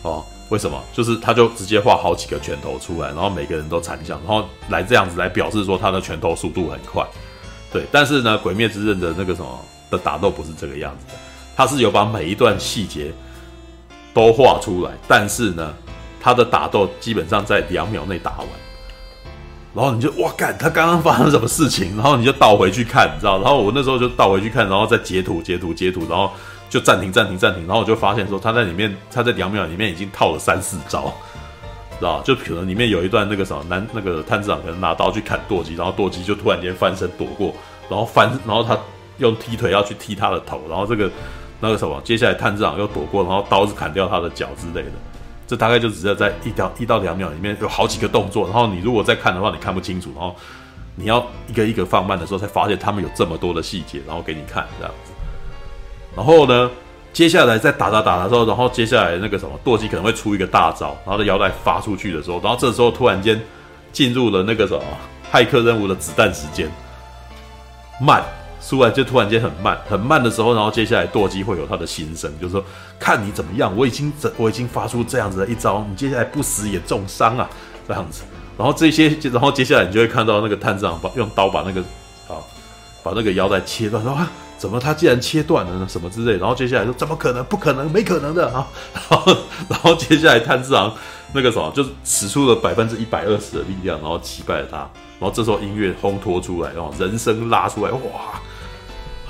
[0.04, 0.24] 哦。
[0.50, 0.80] 为什么？
[0.94, 7.04] 就是他就直接画好几个拳头出来，然后每个人都残像，然后来这样子来表示说他的拳头速度很快。
[7.74, 9.60] 对，但是呢，《鬼灭之刃》的那个什么
[9.90, 11.14] 的打斗不是这个样子的，
[11.56, 13.12] 他是有把每一段细节
[14.14, 15.74] 都画出来，但是呢，
[16.22, 18.48] 他的打斗基本上在两秒内打完。
[19.76, 21.98] 然后你就哇干，他刚刚发生什么事情？
[21.98, 23.42] 然后你就倒回去看，你知道？
[23.42, 26.32] 然后我那时候就倒回去看，然后再截图截图截图，然后
[26.70, 31.14] 就暂停暂停暂停，然后我就发现说他在里面，他在两秒里面已经套了三四招，
[32.00, 32.22] 知道？
[32.22, 37.54] 就可能里面有一段那个什么男那个探长可能拿刀去砍舵机，然后舵机就突然间翻身躲过，
[37.90, 38.78] 然后翻，然后他
[39.18, 41.12] 用踢腿要去踢他的头，然后这个
[41.60, 44.92] 那个什么，接下来探长又躲过，然后刀子砍掉他的脚之类的。
[45.48, 50.36] 这大概就只是在一条一到两秒里面有好几个动作，然后你如果再看的话，你看不清楚，然后
[50.96, 55.12] 你要一个一个放慢的时候，才发现他们有这么多的细节，然后给你看这样子。
[56.16, 56.72] 然后呢，
[57.14, 63.40] 接下来再打打打的时候，然后接下来那个什么舵机可能会出一个大招，然后的腰带发出去的时候，然后这时候突然间
[63.92, 64.84] 进入了那个什么
[65.32, 66.68] 骇客任务的子弹时间，
[68.00, 68.24] 慢。
[68.68, 72.64] 出来就突然间很慢，很慢的时候，然后接下来舵机会有他的心声，就是说
[73.00, 77.48] 看你怎么样，我已经我已经发出这样子的一招，你接下来不死也重伤啊，
[77.88, 78.24] 这样子。
[78.58, 81.82] 然后这些，然后接下来你就会看到那个探长把用刀把那个
[82.28, 82.42] 啊
[83.04, 85.86] 把那个腰带切断，说啊怎么他竟然切断了呢？
[85.88, 86.38] 什么之类。
[86.38, 87.44] 然后接下来说怎么可能？
[87.44, 88.66] 不可能，没可能的啊。
[88.96, 89.38] 然后
[89.70, 90.92] 然后接下来探长
[91.34, 94.78] 那个什么就是使出了百分之一百二十的力量，然后击败了他。
[95.20, 98.40] 然后这时候音乐烘托出来，然后人声拉出来，哇！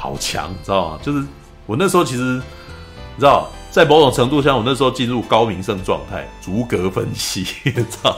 [0.06, 0.99] 好强，知道吗？
[1.01, 1.24] 就是
[1.66, 8.16] 我那时候其实，你知道，在某种程度上，我那时候进入高明胜状态，逐格分析， 你知道？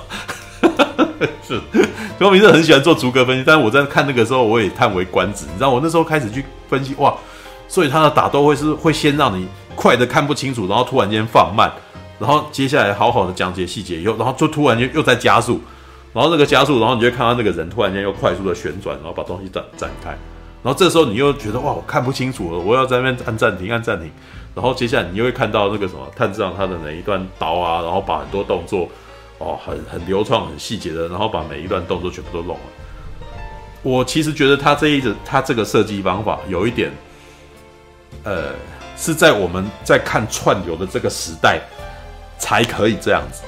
[1.47, 1.61] 是
[2.19, 5.45] 高明胜很喜欢做逐格分析，但是我在看那个时候，我也叹为观止。
[5.45, 7.15] 你知道，我那时候开始去分析，哇，
[7.69, 11.71] 所以他的打斗会是会先让你快的看不清楚，然后突然间放慢，
[12.19, 15.61] 然后接下来好好的讲解细节以后，然后就突然间又在加速，
[16.11, 20.17] 然后那个加速，然后你就看到那个人突然间又快速的旋转，然后把东西展展开。
[20.68, 24.11] 然后这时候你又觉得哇，我看不清楚了，我要在那边按暂停，按暂停。
[24.53, 28.89] 然后接下来你又会看到那个什么探长他的哪一段刀啊，然后把很多动作
[29.38, 32.63] 哦，很很流畅、很细节的，然后把每一段动作全部都弄了。
[33.82, 36.91] 我其实觉得他这一个他这个设计方法有一点，
[38.26, 38.51] 呃，
[38.97, 41.61] 是在我们在看串流的这个时代
[42.38, 43.41] 才可以这样子。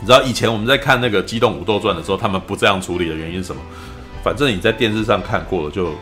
[0.00, 3.62] 你知道以前我们在看那个《机动武斗传》的时候，他们不这样处理的原因是什么？
[4.22, 5.92] 反正你在电视上看过了，就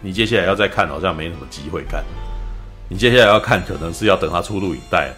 [0.00, 2.02] 你接下来要再看，好像没什么机会看。
[2.88, 5.12] 你接下来要看，可能是要等它出录影带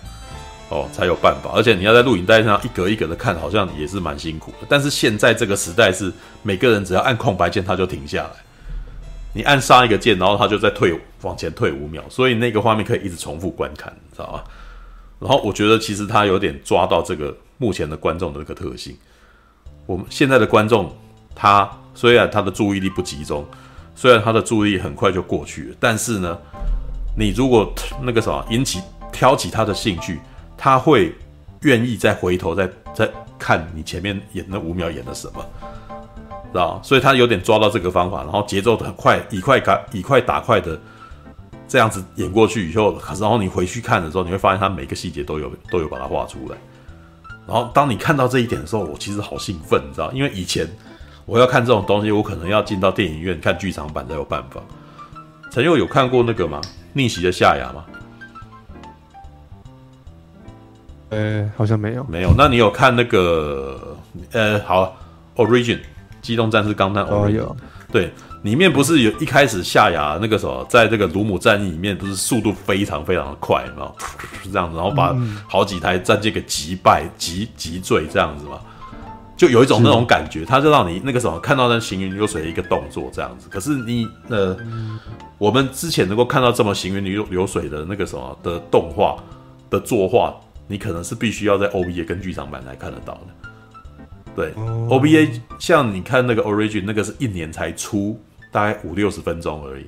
[0.69, 1.53] 哦，才有办法。
[1.55, 4.67] 而且你要在录影带上一格一格的看，好像也是蛮辛苦的。
[4.69, 8.31] 但是现在这个时代是每个人只要按空白键，它就停下来。
[9.33, 14.45] 你按上一个键，然后它就再退往前退五秒，所以那个画面可以一直重复观看，你知道吧？
[15.21, 18.97] 然后我觉得其实它有点抓到这个目前的观众的这个特性。
[19.87, 20.93] 我们现在的观众，
[21.37, 21.71] 他。
[21.95, 23.45] 虽然他的注意力不集中，
[23.95, 26.39] 虽然他的注意力很快就过去了，但是呢，
[27.17, 27.71] 你如果
[28.03, 28.81] 那个什么引起
[29.13, 30.19] 挑起他的兴趣，
[30.57, 31.15] 他会
[31.63, 35.45] 愿意再回头再再看你前面演那五秒演的什么，
[36.53, 36.81] 知道？
[36.83, 40.81] 所以他有点抓到这个方法，然后节奏很快，以快打以快打快的
[41.69, 46.57] 这样子演过去以后，然后你回去看的时候，你会发现他每个细节都有都有把它画出来。
[47.47, 50.11] 然后当你看到这一点的时候，我其实好兴奋，你知道？
[50.13, 50.67] 因为以前。
[51.31, 54.61] 我要看这种东西，我可能要进到电影院看剧场版才有办法。
[55.53, 56.61] 陈佑有看过那个吗？
[56.93, 57.85] 逆袭的夏亚吗？
[61.11, 62.03] 呃，好像没有。
[62.09, 62.35] 没有。
[62.37, 63.97] 那你有看那个？
[64.33, 64.97] 呃，好
[65.37, 65.79] ，Origin，
[66.21, 67.05] 机动战士钢弹。
[67.05, 67.57] 哦，有。
[67.93, 68.13] 对，
[68.43, 73.93] 里面不是有一开始夏亚那个时候，在这个鲁姆战役里面，不是速度非常非常的快吗？
[74.43, 75.17] 是这样子，然后把
[75.47, 78.59] 好几台战舰给击败、击击坠这样子嘛。
[79.41, 83.49] 就有一种那种感觉，他就让你那个什么看到那行云流水的一个动作这样子。
[83.49, 84.55] 可是你呃，
[85.39, 89.17] 我们之前能够看到这么行云流流水的那个什么的动画
[89.71, 90.39] 的作画，
[90.69, 93.51] 你可能是必须要在 OVA 跟剧场版才看得到的。
[94.37, 94.53] 对
[94.91, 98.21] ，OVA 像你看那个 Origin 那个是一年才出
[98.53, 99.87] 大概五六十分钟而已，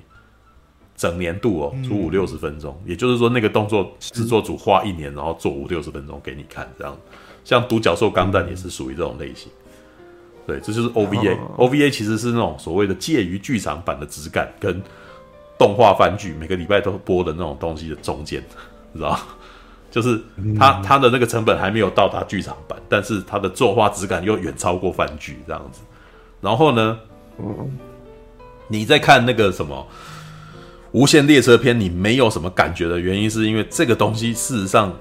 [0.96, 6.96] 整年度哦出五六十分钟，也就是说那个动作制作组花一年然后做五六十分钟给你看这样。
[7.44, 9.50] 像独角兽钢弹也是属于这种类型，
[10.46, 11.36] 对，这就是 OVA。
[11.56, 14.80] OVA 其实是那种所谓的介于剧场版的质感跟
[15.58, 18.40] 动画番剧每个礼拜都播的那种东西的中间，
[18.92, 19.18] 你知道？
[19.90, 20.18] 就是
[20.58, 25.80] 它它的那个成本还没有到达剧场版，但是它的作画质感又远超过番剧这样子。
[26.40, 26.98] 然后呢，
[28.68, 29.86] 你在看那个什么
[30.92, 34.96] 《无限列车篇》，你没有什么感觉的原因，是因为这个东西事实上，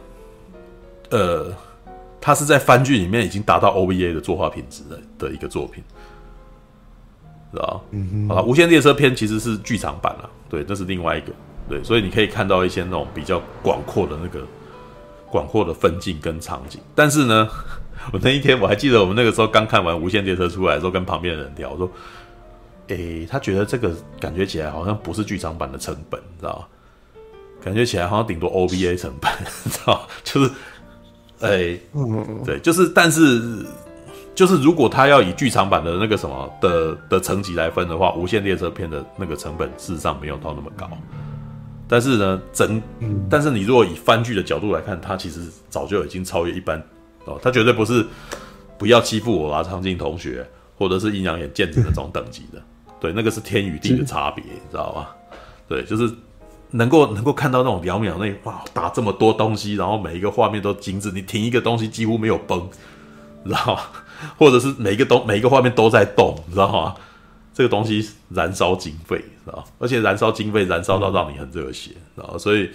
[1.11, 1.53] 呃。
[2.21, 5.83] 它是在番剧里面已经达到 OVA 的作画品质的的一个作品，
[7.51, 11.33] 知道嗯，好了，《无限列车篇》其实是剧场版了，对，这是另外一个，
[11.67, 14.45] 对，所以你可以看到一些那种比较广阔的那个
[15.31, 16.79] 广阔的分镜跟场景。
[16.93, 17.49] 但是呢，
[18.13, 21.91] 我那一天我还记得，我们那个时候刚看完《无限列车》出来的时候，跟旁边的人聊，我说
[22.89, 26.65] ：“诶、欸，他觉得这个感觉起来好像不是剧场版的成本，你知道吗？
[27.63, 29.31] 感觉起来好像顶多 OVA 成本，
[29.65, 30.51] 你知道就是，
[31.41, 31.81] 诶、欸，
[32.45, 33.65] 对，就是，但是，
[34.33, 40.89] 就是如果他要以剧场版的那个什么的的层级来分的话，《无限列车》片的那个成本事实上没有到那么高。
[41.87, 42.81] 但是呢，整，
[43.29, 46.81] 但是你如果以番剧的角度来看，他其实早就已经超越一般。”
[47.25, 48.03] 哦，他绝对不是
[48.77, 50.43] 不要欺负我啊，长靖同学，
[50.77, 52.59] 或者是阴阳眼剑子那种等级的，
[52.99, 55.07] 对，那个是天与地的差别，你知道吗？
[55.67, 56.09] 对，就是
[56.71, 62.69] 能够能够看到那种两秒内哇打这么多东西，然后每一个画面都精致，你停一个东西几乎没有崩，
[63.43, 63.81] 你知道吗？
[64.37, 66.95] 或者是每一个东 每一个画面都在动，你知道吗？
[67.53, 72.69] 这个东西燃烧经费，知道而且燃烧经费燃烧到让你很热血，知道所以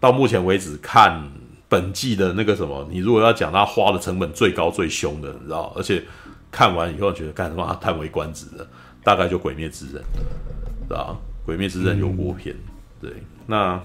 [0.00, 1.30] 到目前为止看。
[1.68, 5.72] 本季的那个什么，你如果要讲他花的成本最高最凶的，你知道？
[5.74, 6.04] 而且
[6.50, 8.68] 看完以后觉得干什么叹为观止的，
[9.02, 9.94] 大概就《鬼灭之刃》，
[10.86, 11.18] 知道？
[11.46, 12.54] 《鬼灭之刃》油锅篇，
[13.02, 13.12] 对。
[13.46, 13.78] 那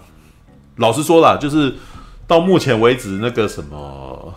[0.78, 1.74] 老实说啦，就是
[2.26, 4.34] 到目前为止，那个什么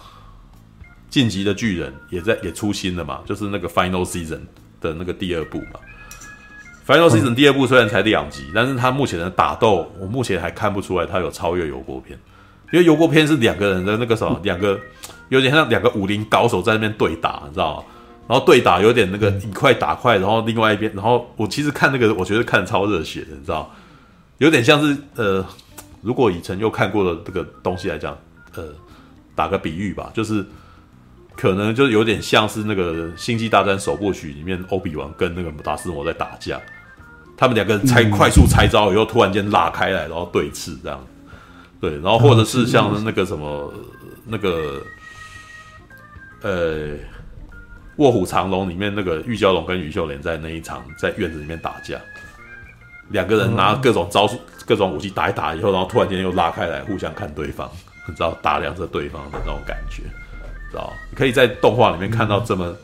[1.08, 4.40] 《晋级的巨人》也在也出新了嘛，就是那个 Final Season
[4.80, 5.78] 的那个第二部嘛。
[6.86, 12.18] Final Season 第二部虽然才两集，但是他目前的打斗，我目前还看不出来他有超越油锅片。
[12.72, 14.80] 因为油锅片是两个人的那个什么，两个
[15.28, 17.84] 有点像两个武林高手在那边对打，你知道吗？
[18.28, 23.68] 然后对打有点那个以快打快，然后另外一边，然后我其实看那个，我觉得看超热血的，你知道，
[24.40, 25.44] 有点像是呃，
[26.00, 28.16] 如果以前又看过的这个东西来讲，
[28.54, 28.64] 呃，
[29.34, 30.42] 打个比喻吧，就是
[31.36, 36.58] 可能就有点像是那个《星际大战》首部曲里面欧比王跟那个达斯摩在打架，
[37.36, 41.06] 他们两个人猜快速拆招以后，突然间拉开来，然后对峙这样。
[41.78, 43.70] 对，然后或者是像那个什么，
[44.26, 44.82] 那个，
[46.40, 46.88] 呃，
[47.96, 52.00] 《卧虎藏龙》里面那个玉娇龙跟于秀莲在那一场在院子里面打架，
[53.10, 57.70] 两个人拿各种招数、各种武器打一打以后，然后突然间又拉开来互相看对方，
[58.08, 60.02] 你知道打量着对方的那种感觉，
[60.70, 60.92] 知道？
[61.14, 62.74] 可以在动画里面看到这么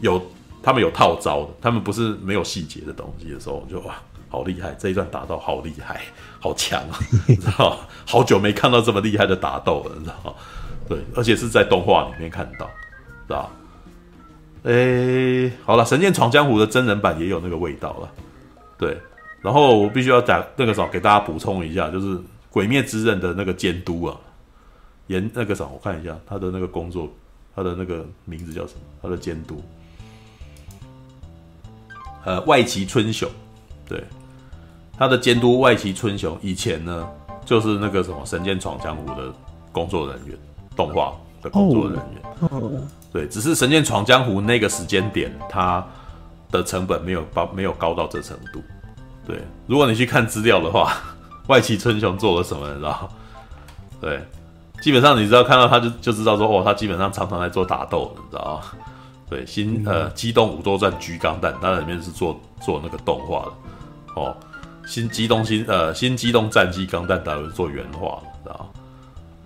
[0.00, 0.22] 有
[0.62, 3.94] 他们有套招的，他们不是没有细节的东西的时候，就哇。
[4.30, 4.76] 好厉害！
[4.78, 6.02] 这一段打斗好厉害，
[6.38, 6.98] 好强啊！
[7.26, 10.36] 你知道，好久没看到这么厉害的打斗了，你知道？
[10.86, 12.66] 对，而且是在动画里面看到，
[13.26, 13.50] 知道？
[14.64, 18.10] 诶，好了，《神剑闯江湖》的真人版也有那个味道了，
[18.76, 19.00] 对。
[19.40, 22.16] 然后我必须要讲那个什么，给大家补充一下，就是
[22.50, 24.16] 《鬼灭之刃》的那个监督啊，
[25.06, 27.08] 严那个什么，我看一下他的那个工作，
[27.54, 28.80] 他的那个名字叫什么？
[29.02, 29.62] 他的监督，
[32.24, 33.28] 呃，外崎春雄，
[33.88, 34.02] 对。
[34.98, 37.08] 他的监督外崎春雄以前呢，
[37.44, 39.32] 就是那个什么《神剑闯江湖》的
[39.70, 40.36] 工作人员，
[40.74, 42.50] 动画的工作人员。
[42.50, 42.62] Oh.
[42.64, 42.72] Oh.
[43.12, 45.86] 对，只是《神剑闯江湖》那个时间点，他
[46.50, 48.60] 的成本没有高，没有高到这程度。
[49.28, 50.92] 对，如果你去看资料的话，
[51.46, 53.08] 外崎春雄做了什么，你知道？
[54.00, 54.20] 对，
[54.82, 58.60] 基本上你知道看到他就就知道说，哦，他基本上常常在做打斗，你知道？
[59.28, 63.52] 对，新呃《机动武斗传橘钢弹》，他里面是做做那个动画的，
[64.20, 64.34] 哦。
[64.86, 68.72] 新机动新呃新机动战机钢弹，大概是做原画，知道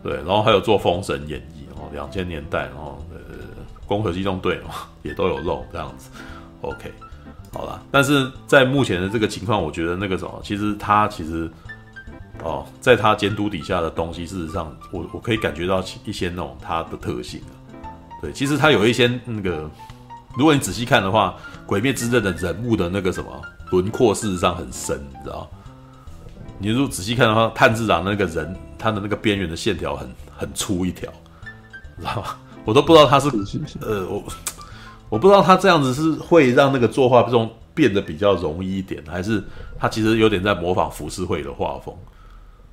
[0.00, 3.18] 对，然后还有做《封神演义》哦，两千年代，然后呃
[3.84, 4.70] 攻壳机动队哦
[5.02, 6.10] 也都有露这样子。
[6.60, 6.92] OK，
[7.52, 11.50] 好了，但是在目前的这个情况，我觉得那个什么，其实他其实
[12.42, 17.40] 哦，在他监督底下的东西，事实上我我可以感觉到一些那种他的特性。
[18.20, 19.70] 对，其实他有一些那个，
[20.36, 21.36] 如果你仔细看的话，
[21.66, 23.30] 《鬼灭之刃》的人物的那个什么。
[23.70, 25.48] 轮廓事实上很深，你知道？
[26.58, 31.10] 你如果仔细看的话，炭治郎那个人，他的那个边缘的线条很很粗一条，
[31.98, 32.36] 知道吗？
[32.66, 34.22] 我都不知道他是，是，是，是呃，我
[35.12, 39.44] 我不知道他这样子是会让那个作画中变得比较容易一点，还是
[39.78, 41.94] 他其实有点在模仿浮世绘的画风，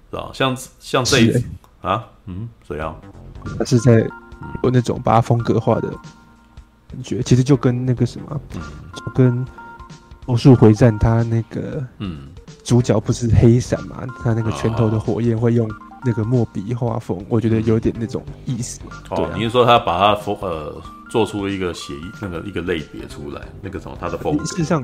[0.09, 0.31] 知道？
[0.33, 1.43] 像像这一、欸、
[1.81, 2.95] 啊，嗯，怎样？
[3.57, 4.07] 他是在
[4.63, 5.89] 有那种把它风格化的
[6.89, 8.61] 感觉，其实就跟那个什么，嗯、
[8.95, 9.45] 就跟。
[10.25, 12.29] 咒术回战，他那个嗯，
[12.63, 14.05] 主角不是黑闪嘛？
[14.23, 15.67] 他那个拳头的火焰会用
[16.05, 18.79] 那个墨笔画风，我觉得有点那种意思。
[19.09, 20.79] 对、啊，你是说他把他风呃
[21.09, 24.45] 做出一个协议那个一个类别出来，那个什么他的风格？
[24.45, 24.81] 事实上，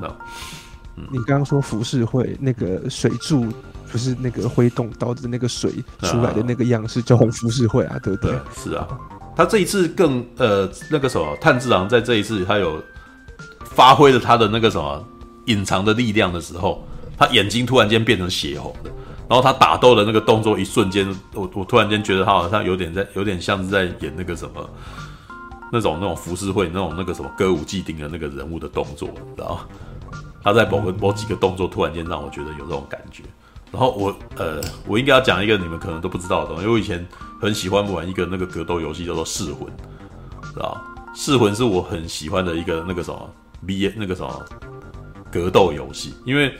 [0.96, 3.46] 嗯、你刚刚说浮世绘那个水柱
[3.90, 5.72] 不是那个挥动导致那个水
[6.02, 8.32] 出来的那个样式，叫红浮世绘啊，对不对？
[8.32, 8.86] 对，是啊，
[9.36, 12.82] 他这一次更呃那个什么炭治郎在这一次他有
[13.64, 15.02] 发挥了他的那个什么。
[15.46, 16.84] 隐藏的力量的时候，
[17.16, 18.90] 他眼睛突然间变成血红的，
[19.28, 24.68] 然后他打斗的那个动作一瞬间，我我突然间觉得他好像有点在，有点像是在演那个什么，
[25.72, 29.60] 那种那种浮世绘那种那个什么歌舞伎町的那个人物的动作，你知道？
[30.42, 33.22] 他在某个某几个动作突然间让我觉得有这种感觉。
[33.72, 37.04] 然后我呃，我应该要讲一个你们可能都不知道的东西，因为我以前
[37.40, 39.66] 很喜欢玩一个那个格斗游戏叫做《噬魂》，
[40.54, 40.80] 知道吗？
[41.18, 43.30] 《噬魂》是我很喜欢的一个那个什么
[43.66, 44.46] B 那个什么
[45.32, 46.54] 格斗游戏，因为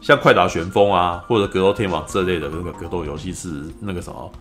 [0.00, 4.32] 像《快打旋风》啊或者《格斗天王》这类的那个格斗游戏是那个什么，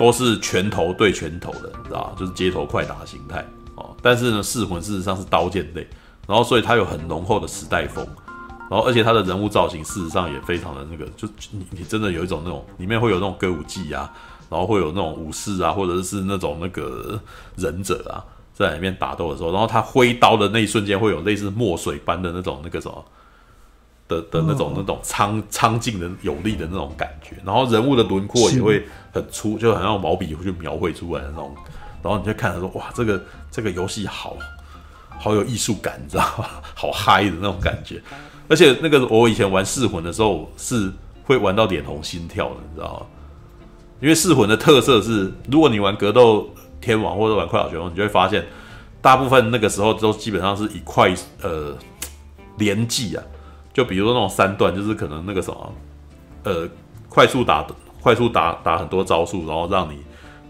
[0.00, 2.16] 都是拳头对拳头的，你知道？
[2.18, 3.94] 就是街头快打形态哦。
[4.00, 5.86] 但是呢，《噬魂》事实上是刀剑类。
[6.26, 8.06] 然后，所以它有很浓厚的时代风，
[8.70, 14.10] 然后，而且它的人物造型事实上也非常的那个，就你你真的有一种那种里面会有那种歌舞伎啊，
[14.48, 17.20] 然后会有那种武士啊，或者是那种那个
[17.56, 18.24] 忍者啊，
[18.54, 23.04] 在里面打斗的时候，然后他挥刀的那一瞬间会有类似墨水般的那种那个什么
[24.10, 31.54] 的的那种那种苍苍劲的有力的那种感觉，然后人物的轮廓也会很粗，就好像用毛笔去描绘出来的那种，
[32.02, 34.36] 然后你就看着说哇，这个这个游戏好。
[35.22, 36.46] 好有艺术感，你知道吗？
[36.74, 38.00] 好嗨的那种感觉，
[38.48, 40.90] 而且那个我以前玩噬魂的时候是
[41.24, 43.06] 会玩到脸红心跳的，你知道吗？
[44.00, 46.48] 因为噬魂的特色是，如果你玩格斗
[46.80, 48.42] 天王或者玩快打旋风，你就会发现，
[49.02, 51.76] 大部分那个时候都基本上是以快呃
[52.56, 53.22] 连技啊，
[53.72, 55.72] 就比如说那种三段，就是可能那个什么
[56.44, 56.68] 呃
[57.08, 57.66] 快速打
[58.00, 59.98] 快速打打很多招数，然后让你。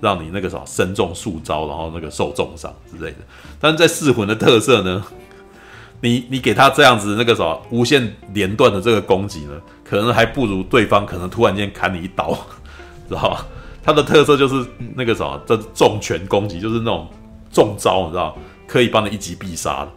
[0.02, 3.18] 让你那个什么身中数招，然后那个受重伤之类的。
[3.60, 5.04] 但是在噬魂的特色呢，
[6.00, 12.30] 你你给他这样子那个什么无限连段的这个攻击呢，可能还不如对方可能突然间砍你一刀，
[13.10, 13.46] 知道吧？
[13.82, 17.06] 它的特色就是那个什么，这重拳攻击就是那种
[17.52, 18.34] 重招，你知道，
[18.66, 19.88] 可以帮你一击必杀的。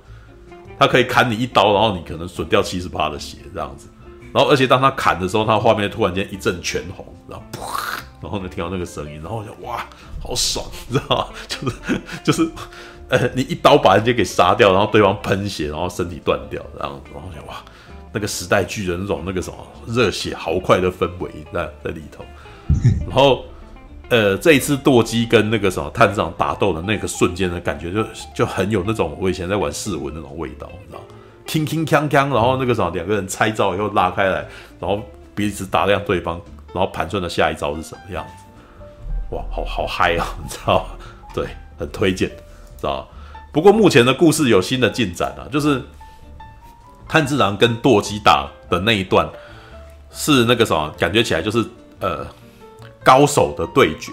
[0.83, 3.87] 他可以砍你一刀，然后你可能损掉七十八的血这样子。
[4.33, 8.01] 然后而且当他砍的时候，他画面突然间一阵全红，然后噗。
[8.21, 9.85] 然后呢，听到那个声音，然后我就哇，
[10.21, 11.27] 好爽，你知道吗？
[11.47, 11.75] 就是
[12.23, 12.49] 就是，
[13.09, 17.55] 呃，你一刀把人家给杀掉，然后对方喷血，然后身体断掉，然后然后想哇，
[18.13, 19.57] 那个时代剧的那种那个什么
[19.87, 22.23] 热血豪快的氛围在在里头。
[23.01, 23.43] 然后，
[24.09, 31.05] 呃，这一次舵机跟那个什么探长打斗的那个瞬间的感觉就，就很有那种我以前在玩试文那种味道，你知道吗？
[31.47, 34.45] 铿铿锵锵，然后那个什么两个人拆招以后拉开来，
[34.79, 35.01] 然后
[35.33, 36.39] 彼此打量对方。
[36.75, 39.35] 然后盘算的下一招是什么样子？
[39.35, 40.25] 哇，好好嗨啊！
[40.41, 40.85] 你知道吗？
[41.31, 41.45] 对，
[41.77, 43.07] 很推荐，知道？
[43.51, 45.79] 不过目前的故事有新的进展啊，就是
[47.07, 49.29] 炭治郎跟舵机打的那一段
[50.09, 51.63] 是那个什么，感觉起来就是
[51.99, 52.25] 呃
[53.03, 54.11] 高手的对决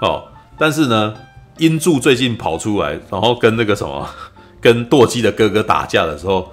[0.00, 0.24] 哦。
[0.58, 1.14] 但是呢，
[1.58, 4.08] 音柱最近跑出来，然后跟那个什么
[4.60, 6.52] 跟舵机的哥哥打架的时候。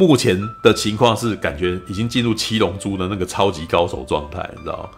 [0.00, 4.88] 目前的情况是，感觉已经进入七龙珠的那个超级高手状态，你知道？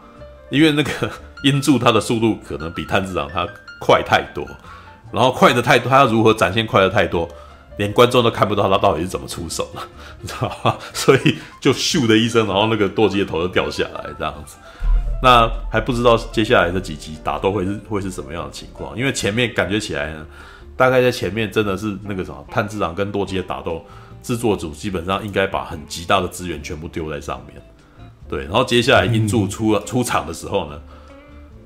[0.51, 1.11] 因为那个
[1.43, 3.49] 音柱他的速度可能比炭治郎他
[3.81, 4.47] 快太多，
[5.11, 7.27] 然后快的太多，他要如何展现快的太多，
[7.79, 9.83] 连观众都看不到他到底是怎么出手了，
[10.21, 10.77] 你知道吗？
[10.93, 14.57] 所以就咻的一声，然后那个舵机的头就掉下来，这样子。
[15.23, 20.27] 那还不知道接下来的几集打斗会是会是什么样的情况，因为前面感觉起来呢，
[20.77, 23.85] 大概在前面真的是那个什么炭治郎跟舵机的打斗。
[24.23, 27.57] 制作组基本上应该把很极大的资源全部丢在上面，
[28.29, 30.79] 对，然后接下来音柱出出场的时候呢，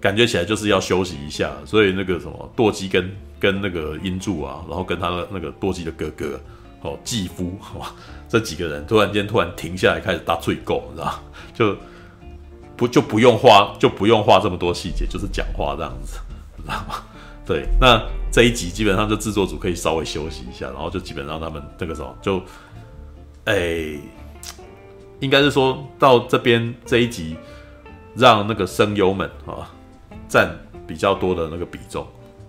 [0.01, 6.41] 感觉起来就是要休息一下，所以那个什么舵机跟跟那个音柱啊，然后跟他的那个舵机的哥哥
[6.83, 7.93] 哦继夫哇，
[8.29, 11.21] 这几个人突然间突然停下来开始打醉狗，你知道
[11.53, 11.77] 就
[12.77, 16.19] 不就不用画就不用画这么多细节，就是讲话这样子，
[16.63, 17.03] 知道吗？
[17.47, 18.03] 对，那
[18.33, 22.43] 这一集基本上就制作组可以稍微休息一下，然后就基本上他们那个时候就，
[23.45, 23.99] 哎、
[25.21, 27.37] 应该是说到这边这一集，
[28.17, 29.71] 让那个声优们啊
[30.27, 32.07] 占比较多的那个比重，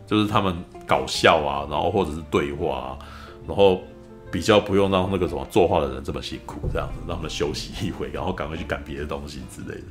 [0.08, 0.56] 就是他们
[0.88, 2.98] 搞笑啊，然后或者是对话啊，
[3.46, 3.82] 然后
[4.36, 9.86] 比较不用让那个什么作画的人这么辛苦，这样子让他们休息一会，然后赶快去赶别的东西之类的。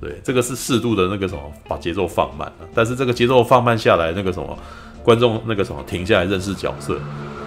[0.00, 2.68] 对，这个是适度的那个什么，把节奏放慢了。
[2.72, 4.56] 但是这个节奏放慢下来，那个什么，
[5.02, 6.94] 观众那个什么停下来认识角色，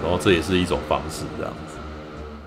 [0.04, 1.78] 然后这也是一种方式，这样子。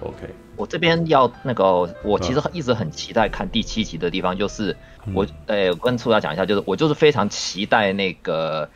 [0.01, 4.76] OK，我这边要那个，我其实一直很期待看第七集的地方，就是
[5.14, 8.68] 我，呃，跟出来讲一下，就是我就是非常期待那个，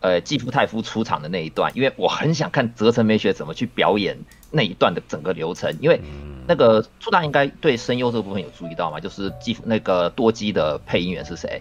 [0.00, 4.18] 呃，继父太夫出场的那一段，因为我很想看泽城美雪怎么去表演
[4.50, 5.98] 那一段的整个流程，因为。
[6.50, 8.98] 那个初大应该对声优这个部分有注意到嘛？
[8.98, 11.60] 就是继那个多机的配音员是谁？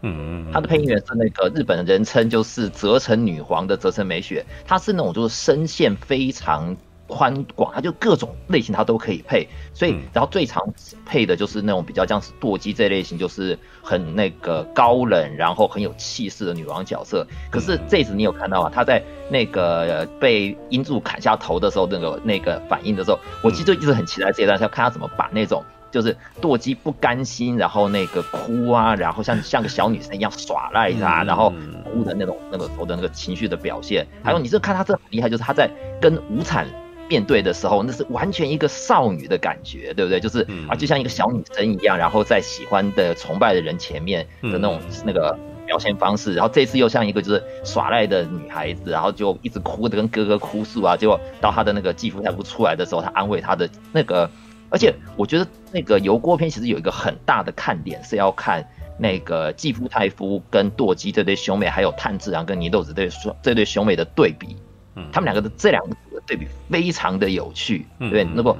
[0.00, 6.74] 嗯嗯，他的配音员是那个日本人称就是泽城女皇的泽城美雪，她是那种就是声线非常
[7.06, 9.48] 宽广，它就各种类型它都可以配。
[9.72, 10.62] 所以，然后最常
[11.04, 17.26] 配的就是那种比较像是舵姬这类型，就是很那个高冷，然后很有气势的女王角色。
[17.50, 18.72] 可是这次你有看到啊？
[18.74, 25.62] 她在那个被音柱砍下头的时候，那个那个反应的时候，我其实就一直很期待这一段，是要看她怎么把那种。
[25.90, 31.52] 就是舵姬不甘心，然后那个哭啊，然后像像个小女生一样耍赖啊，然后
[31.84, 34.04] 哭的那种那个时候的那个情绪的表现。
[34.20, 36.66] 还有，你是看他这很厉害，就是他在跟无惨
[37.08, 40.20] 面对的时候，那是完全一个少女的感觉，对不对？
[40.20, 46.34] 就是啊，就像一个小女生一样，然后在喜欢的、崇拜的人前面的那种那个表现方式。
[46.34, 50.96] 然后这次又像一个就是耍赖的女孩子，然后就一直哭的跟哥哥哭诉啊。
[50.96, 54.30] 结果到他的那个继父太夫出来的时候，他安慰他的那个。
[54.70, 58.66] 而且我觉得那个油锅篇其实有一个很大的看点，是要看
[58.98, 64.56] 那个继父太夫跟舵姬这对兄妹，还有炭治郎跟祢豆子这对兄这对兄妹的对比。
[64.96, 67.86] 嗯，他们两个的这两个的对比非常的有趣。
[67.98, 68.56] 嗯，对，那不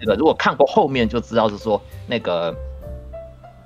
[0.00, 2.54] 那个如果看过后面就知道是说那个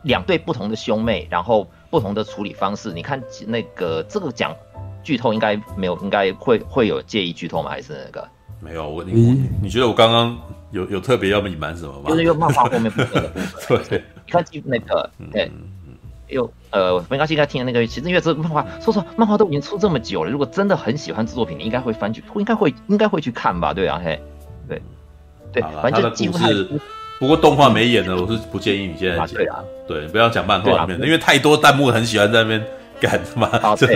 [0.02, 2.92] 两对不同的兄妹，然后不同的处理方式。
[2.92, 4.54] 你看那个这个讲
[5.02, 7.70] 剧透应该没有，应该会会有介意剧透吗？
[7.70, 8.28] 还是那个？
[8.60, 10.36] 没有，我你你觉得我刚刚
[10.70, 12.08] 有有特别要隐瞒什么吗？
[12.08, 13.80] 就是用漫画后面部分的部分。
[13.88, 15.50] 对，你看那个，对，
[16.28, 23.72] 又呃，没关系，应该听的那个，其实因为这漫画，说实话，漫画都已经出这么久了，如果真的很喜欢这作品，你应该会翻去，应该会应该会去看吧？
[23.72, 24.20] 对啊，嘿，
[24.68, 24.82] 对
[25.52, 26.68] 对，反正就故事。
[27.18, 29.28] 不过动画没演的，我是不建议你现在讲。
[29.28, 29.58] 对啊，
[29.88, 32.64] 对，不要讲漫画里面，因为太多弹幕很喜欢在那边。
[32.98, 33.46] 干什么？
[33.76, 33.94] 这这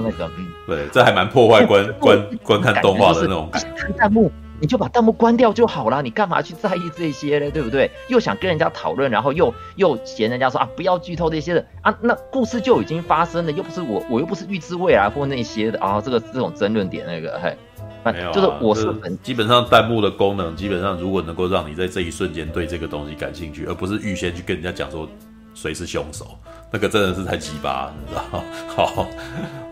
[0.00, 3.68] 那个，嗯，对，这还蛮破坏观观观看动画的那种感觉。
[3.76, 7.50] 看 弹幕，你就把弹幕关掉就好了，你干嘛去在意这些呢？
[7.50, 7.90] 对不对？
[8.08, 17.56] 又想跟人家讨论，然后又又嫌人家说啊，不要剧透这些的啊，那故事就已经发生了，又不是我，我又不是预知未来或那些的啊，这个这种争论点那个，嘿，
[18.04, 25.08] 没有、啊，就是我是很基本上弹幕的功能，基本上如果能够让你在这一瞬间对这个东西感兴趣，而不是预先去跟人家讲说
[25.54, 26.26] 谁是凶手。
[26.70, 28.44] 那个真的是太鸡巴，你知道吗？
[28.74, 28.86] 好，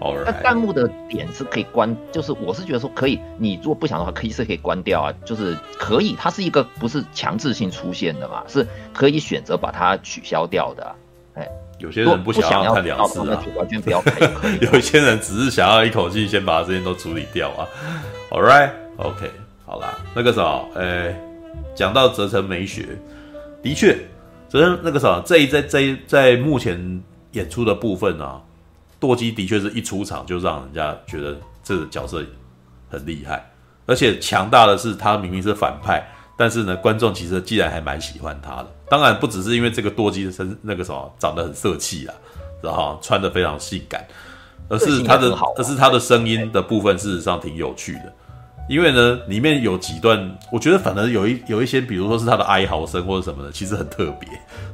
[0.01, 0.15] 好。
[0.25, 10.95] 那弹幕的点是可以关，就是我是觉得说可以，你如果不想的话，可以是可以关掉啊，就是可以，它是一个不是强制性出现的嘛，是可以选择把它取消掉的、啊。
[11.35, 14.31] 哎，有些人不想要看两次啊，完全不要看。
[14.63, 17.67] 有些人只是想要一口气先把这些都处理掉啊。
[18.31, 19.31] All right，OK，、okay,
[19.67, 21.15] 好啦，那个什么，哎，
[21.75, 22.87] 讲到泽城美学，
[23.63, 23.99] 的确。
[24.55, 27.03] 可是那个啥，这一在在在目前
[27.33, 28.41] 演出的部分啊，
[29.01, 32.25] 舵机的确是一出场就让人家觉得这个角色
[32.89, 33.51] 很厉害，
[33.85, 36.07] 而且强大的是他明明是反派，
[36.39, 38.71] 但是呢，观众其实既然还蛮喜欢他的。
[38.89, 42.15] 当然不只是因为这个舵机的身那个什么长得很色气啊，
[42.63, 44.07] 然后穿的非常性感，
[44.69, 48.13] 而是他的而是他的声音的部分，事实上挺有趣的。
[48.69, 54.29] 因为呢，里面有几段，我觉得反而有一有一些，比如说是他的哀嚎声或者什么的，其实很特别，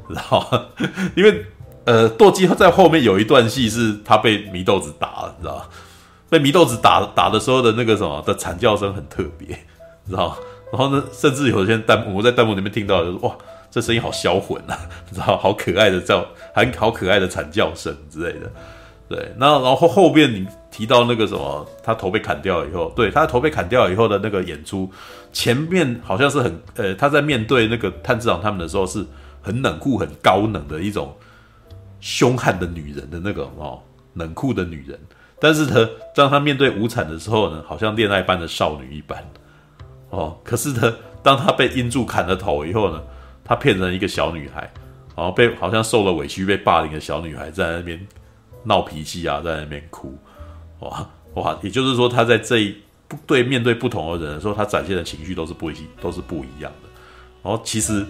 [0.08, 0.68] 知道？
[1.16, 1.44] 因为
[1.84, 5.68] 呃，斗鸡在后面有一段戏是他被祢豆子打了，你知道？
[6.28, 9.48] 被祢豆子打打的时候的那个什么的惨叫声很特别，
[10.06, 10.36] 知道？
[10.72, 13.34] 然后呢，甚至有些弹幕我在弹幕里面听到就是哇，
[13.72, 14.78] 这声音好销魂啊，
[15.08, 16.24] 你知道，好可爱的叫，
[16.54, 18.50] 很好可爱的惨叫声之类的。
[19.10, 24.88] 对，那然后后边你提到那个什么，他头被砍掉以后，对，他的头被砍掉以后的那个演出，
[25.32, 29.04] 前面好像是很呃，他在面对那个炭治郎他们的时候是
[29.42, 31.12] 很冷酷、很高冷的一种
[31.98, 33.80] 凶悍的女人的那个哦，
[34.14, 34.96] 冷酷的女人。
[35.40, 39.20] 但是呢，当他面对无惨的时候呢，好像恋爱般的少女一般
[40.10, 40.38] 哦。
[40.44, 43.02] 可是呢，当他被阴柱砍了头以后呢，
[43.42, 44.72] 他变成一个小女孩，
[45.16, 47.98] 然后被好像受了委屈、被霸凌的小女孩在那边。
[48.64, 50.16] 闹脾气啊，在那边哭，
[50.80, 51.58] 哇哇！
[51.62, 52.76] 也就是说，他在这一
[53.26, 56.88] 对面对不同的人的时候，他展现的情绪都是不一都是不一样的。
[57.42, 58.04] 然后其实，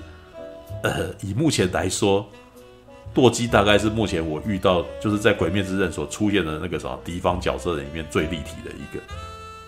[0.82, 2.26] 呃，以目前来说，
[3.12, 9.00] 舵机大概是目前我遇到就是在《鬼灭之刃》所出现的那个什么敌方角色里面最立体的一个，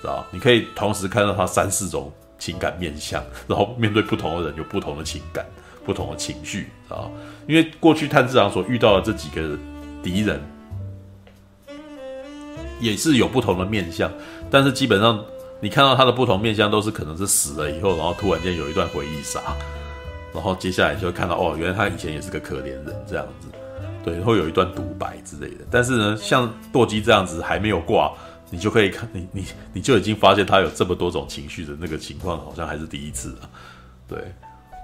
[0.01, 0.25] 知道？
[0.31, 5.45] 你可以同时看到他三四种情感面相，然后面对不同的人有不同的情感、
[5.85, 7.11] 不同的情绪，知道？
[7.47, 9.59] 因为过去炭治郎所遇到的这几个
[10.03, 10.41] 敌人。
[12.83, 14.13] 也是有不同的面相，
[14.51, 15.25] 但是基本上
[15.61, 19.41] 你看到他的不同面相都是可能是死了以后，然后突然间有一段回忆杀，
[20.35, 23.49] 然后接下来就会看到哦，原来他以前也是个可怜人这样子，
[24.05, 25.65] 对，会有一段独白之类的。
[25.71, 28.13] 但是呢，像舵机这样子还没有挂，
[28.51, 33.49] 你就可以看你你你就已经发现他有这么多种情绪的那个情况，好像还是第一次啊。
[34.09, 34.19] 对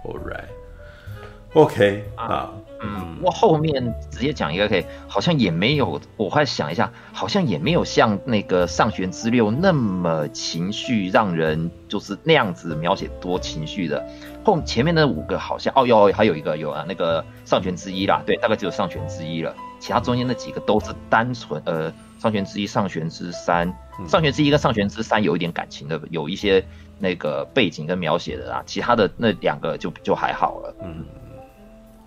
[0.04, 2.50] ，All right，OK、okay, 啊。
[2.80, 14.06] 嗯，我后面直接讲一个可以，好像也没有，我快想一下，好像也没有像那个上弦之六那么情绪让人就是那样子描写多情绪的。
[14.44, 23.70] 后前面那五个好像哦哟，还有一个有啊，那个上弦之一啦，对，大概只有上弦之一了，其他中间那几个都是单纯呃上弦之一、上弦之三、
[24.06, 26.64] 上弦之一跟上弦之三有一点感情的，有一些
[26.98, 30.74] 那个背景跟描写的啊，其他的那两个就就还好了。
[30.80, 31.04] 嗯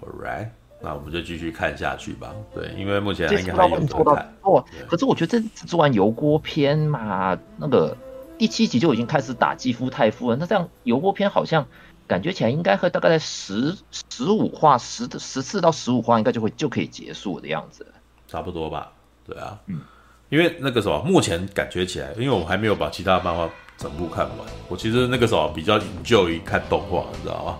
[0.01, 0.47] ，All right。
[0.83, 2.33] 那我们就继续看下去吧。
[2.53, 4.65] 对，因为目前应该还有做到哦。
[4.87, 7.95] 可是我觉得这只做完油锅篇嘛，那个
[8.37, 10.35] 第七集就已经开始打肌肤太夫了。
[10.35, 11.67] 那这样油锅篇好像
[12.07, 13.77] 感觉起来应该会大概在十
[14.09, 17.85] 十五话十十四到十五话应该就会就可以结束的样子。
[18.27, 18.91] 差不多吧。
[19.23, 19.81] 对啊，嗯，
[20.29, 27.57] 因为那个什么目前感觉起来，因为我还没有把其他漫画整部看完，我其实那个时候比较研究于看动画，你知道吗？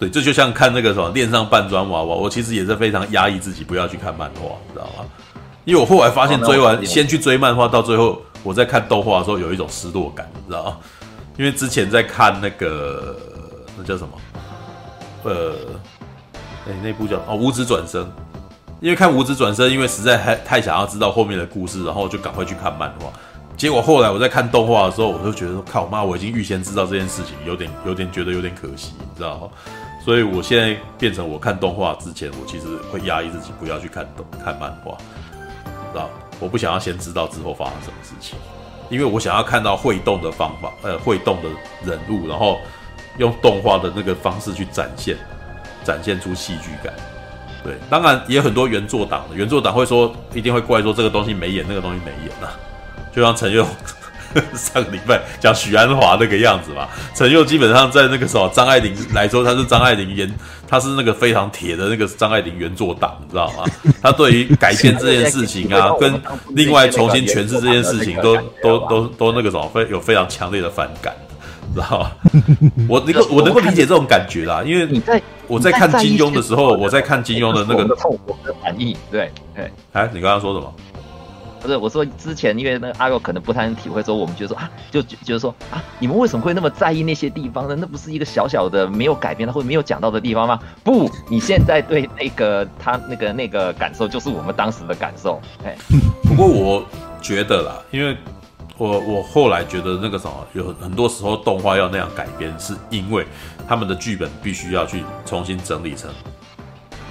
[0.00, 5.04] 对，这就像看那个什么恋上半砖娃娃，我其实也是非常压抑自己不要去看漫画，你知道吗？
[5.66, 10.76] 因为我后来发现追完先去追漫画，到最后我在看动画的时候有一种失落感，你知道吗？
[11.36, 13.14] 因为之前在看那个
[13.76, 14.08] 那叫什么，
[15.24, 15.54] 呃，
[16.66, 18.02] 哎，那部叫哦《无职转身》，
[18.80, 23.12] 因为看《无职转身》，因为实在太太想要知道后面的故事，然后就赶快去看漫画。
[23.54, 29.48] 结果后来我在看动画的时候，我就觉得说，靠妈，我已经预先知道这件事情，有点有点觉得有点可惜，你知道吗？
[30.04, 34.96] 所以我现在变成我看动画之前，我其实会压抑自己不要去看动看漫画，
[35.92, 36.08] 知道？
[36.38, 38.38] 我不想要先知道之后发生什么事情，
[38.88, 41.50] 因为我想要看到会动的方法，呃，会动的
[41.84, 42.58] 人物，然后
[43.18, 45.18] 用动画的那个方式去展现，
[45.84, 46.94] 展现出戏剧感。
[47.62, 52.56] 对，当然也有很多原作党，原作党会说一定会怪说这个东西没演，那个东西没演啊，
[53.12, 53.66] 就像陈佑。
[54.54, 60.32] 上个礼拜讲许鞍华那个样子嘛，陈佑基本上在那个时候张爱玲来说，他是张爱玲原，
[60.68, 63.64] 他是那个非常铁的那个张爱玲原作党，你知道吗？
[64.00, 66.20] 他对于改编这件事情啊， 跟
[66.50, 71.14] 另外重新诠释这件事情都，都都都都那个什么，非有非常强烈的反感，
[71.74, 72.10] 知道吗？
[72.88, 77.96] 我能够我能够理解这种感觉啦，因为你在我在看金庸的时候，我在看金庸的那个
[78.62, 80.72] 反应，对对，哎，你刚刚说什么？
[81.60, 87.76] 不是我说之前，因为那个阿狗可能不太能体会，说我们觉得说啊，就就是说啊，你们为什么会那么在意那些地方呢？
[87.78, 90.58] 那不是一个小小的没有改编的或者没有讲到的地方吗？
[90.82, 95.40] 不，你现在对那个他那个那个感受，就是我们当时的感受。
[95.64, 95.76] 哎，
[96.24, 96.84] 不过我
[97.20, 98.16] 觉得啦，因为
[98.78, 103.26] 我我后来觉得那个什么，有很多时候动画要那样改编，是因为
[103.68, 106.10] 他们的剧本必须要去重新整理成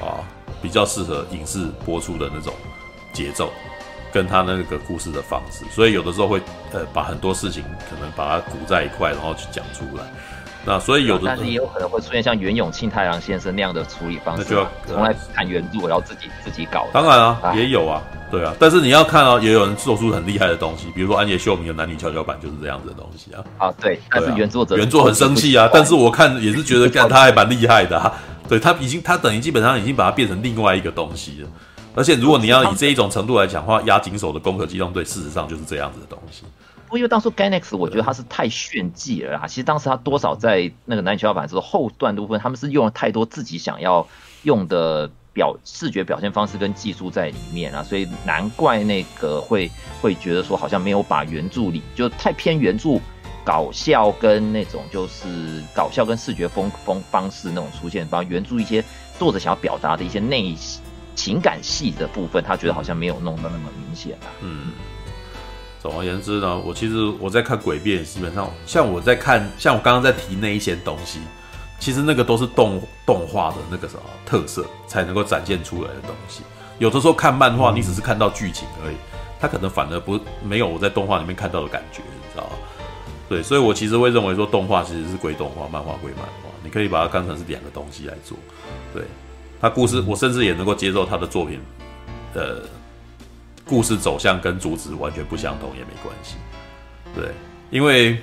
[0.01, 0.17] 啊
[0.61, 2.51] 比较适合影视播出的那种
[3.13, 3.49] 节奏。
[4.11, 6.41] 跟他那个故事的方式，所以有的时候会
[6.71, 10.03] 呃把很多事情可能把它鼓在一块，然后去讲出来。
[10.65, 16.85] 那所以有的，但是也有可能会出现像袁永庆太郎先生那样的处理方式，那就要从来看原著，然后自己自己搞。
[16.91, 18.53] 当然啊，唉也有啊，对啊。
[18.59, 23.43] 但是你要看啊，也有人做出很厉害的东西，比如说安野秀明的男女跷跷板就是这样子的东西啊。
[23.57, 28.13] 啊，对，但是原作者、啊、原作很生气啊，但是我看也是觉得，干他还蛮厉害的啊。
[28.49, 31.47] 对他已经，他等于基本上已经把它变成另外一个东西了。
[31.99, 36.43] 而且，如果你要以这一种程度来讲的话，压紧手的《攻壳机动队》事实上就是这样子的东西。
[36.85, 39.45] 不过，因为当初 Gainax 我觉得他是太炫技了啦。
[39.45, 44.07] 其实当时他多少在那个男女跷跷板之后后段的部分，他们是用了太多自己想要
[44.43, 49.69] 用的表视觉表现方式跟技术在里面啊，所以难怪那个会
[50.01, 52.97] 会觉得说好像没有把原著里就太偏原著
[53.43, 58.81] 搞笑跟那种就是搞笑跟视觉风风方式那种出现，把原著一些
[59.19, 60.81] 作者想要表达的一些内心。
[61.19, 64.31] 情感戏的部分，他觉得好像没有弄得那么明显啊。
[64.39, 64.71] 嗯，
[65.81, 71.19] 总而言之呢，我其实我在看《诡辩》，基本上像我在看，像我刚刚在提那一些东西，
[71.77, 76.41] 其实那个都是动动画的那个什么特色才能够展现出来的东西。
[76.77, 78.95] 有的时候看漫画，你只是看到剧情而已，
[79.41, 82.51] 它可能反而不没有我在动画里面看到的感觉，你知道吗？
[83.27, 88.37] 对，所以我其实会认为说，动画其实是归动画，漫画归漫画，你可以把它当成是两个东西来做，
[88.93, 89.03] 对。
[89.61, 91.59] 他故事，我甚至也能够接受他的作品，
[92.33, 92.61] 呃，
[93.65, 96.35] 故事走向跟主旨完全不相同也没关系，
[97.13, 97.31] 对，
[97.69, 98.17] 因为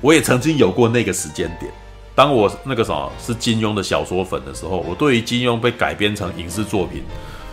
[0.00, 1.72] 我也曾经有过那个时间点，
[2.14, 7.04] 当我那个什么是金庸的小说粉的时候，我对于金庸被改编成影视作品，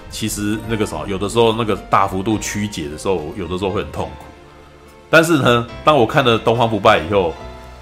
[0.10, 4.26] 其实那个什么有的时候那个大幅度曲解的时候，有的时候会很痛苦。
[5.10, 7.34] 但是呢，当我看了《东方不败》以后，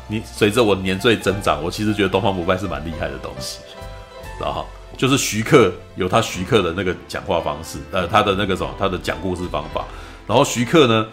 [0.07, 3.59] 你随着我年岁增长，我其实觉得《东方不败》是蛮厉害的东西，
[4.38, 4.66] 知道哈。
[4.98, 9.86] 就是徐克有他徐克的那个讲话方式，呃，他的那个什么，他的讲故事方法。
[10.28, 11.06] 然后徐克呢，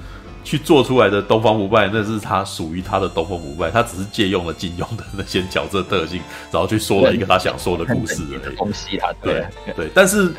[0.45, 6.21] 去做出来的东方不败，那是他属于他的东方不败，他只是借用了金庸的那些角色特性，
[6.51, 8.55] 然后去说了一个他想说的故事而已。
[8.57, 9.45] 东西啊，对
[9.77, 10.33] 对，但是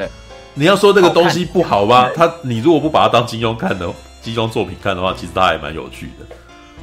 [0.53, 2.09] 你要说这个东西不好吧？
[2.15, 3.87] 他你如果不把它当金庸看的
[4.21, 6.35] 金庸作品看的话，其实他还蛮有趣的，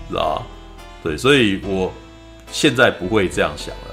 [0.08, 0.42] 知道吧？
[1.02, 1.90] 对，所以我
[2.52, 3.89] 现在不会这样想了。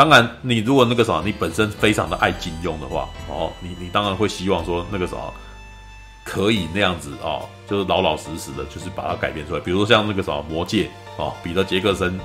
[0.00, 5.34] 当然你如果那个什么，你本身非常的爱金庸的话，哦，你你当然会希望说那个什么。
[6.24, 9.60] 可以那样子哦，就是老老实实的，就是把它改编出来。
[9.60, 10.84] 比如说像那个什么《魔戒》
[11.22, 12.18] 哦，彼得·杰克森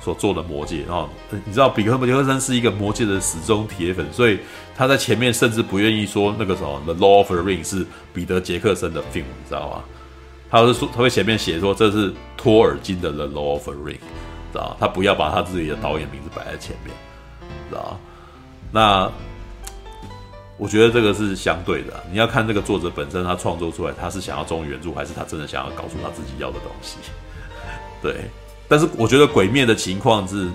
[0.00, 1.08] 所做的《魔戒》哦，
[1.44, 4.38] 你知道彼得·杰克森是一个《魔戒》的死忠铁粉，所以
[4.74, 9.84] 他在前面甚至不愿意说那个什么《The Lord of the Ring》是彼得·杰克森的 film，你知道吗？
[10.50, 13.94] 他是说他会前面写说这是托尔金的《The Lord of the Ring》，
[14.52, 16.94] 知道他不要把他自己的导演名字摆在前面，
[17.70, 17.98] 知道
[18.70, 19.10] 那。
[20.62, 26.98] 我觉得这个是相对的，你要看这个作者本身，他创作出来，他是想要忠于原著，还是他真的想要告诉他自己要的东西？
[28.02, 28.26] 对。
[28.68, 30.50] 但是我觉得《鬼灭》的情况是，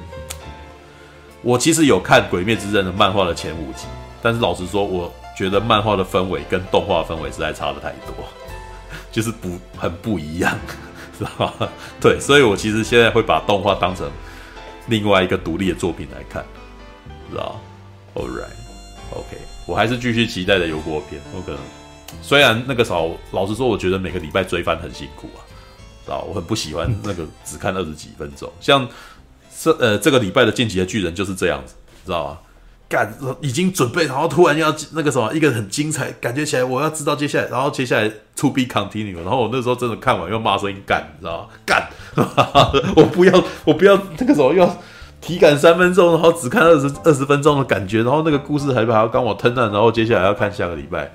[1.41, 3.87] 我其实有看《鬼灭之刃》的漫画的前五集，
[4.21, 8.13] 但是老实说，我觉得漫画的氛围跟动画氛围实在差的太多，
[9.11, 10.55] 就是不很不一样，
[11.17, 11.67] 知道吗？
[11.99, 14.07] 对，所以我其实现在会把动画当成
[14.85, 16.45] 另外一个独立的作品来看，
[17.35, 17.59] 知道
[18.15, 19.37] ？All right，OK。
[19.65, 21.21] 我还是继续期待的油锅片。
[21.35, 21.59] 我可能
[22.21, 25.43] 虽然那个时候，老实说，我觉得每个礼拜追番很辛苦啊，
[26.05, 26.21] 知道？
[26.21, 28.49] 我很不喜欢那个只看二十几分钟。
[28.61, 28.87] 像
[29.59, 31.73] 这呃这个礼拜的《进击的巨人》就是这样子，
[32.05, 32.37] 知道吗？
[32.87, 33.11] 干
[33.41, 39.15] 已经准备，然后突然要那个什么，一个很精彩，感觉起来我要知道接下来，然后接下来 to be continue。
[39.15, 41.49] 然后我那时候真的看完又骂声音干，你知道吗？
[41.65, 41.89] 干，
[42.95, 44.77] 我不要，我不要那个什么要。
[45.25, 51.11] 体感三分钟，然后只看二十二十分钟的感觉，然后那个故事还还要跟我吞了，然后接下来要看下个礼拜，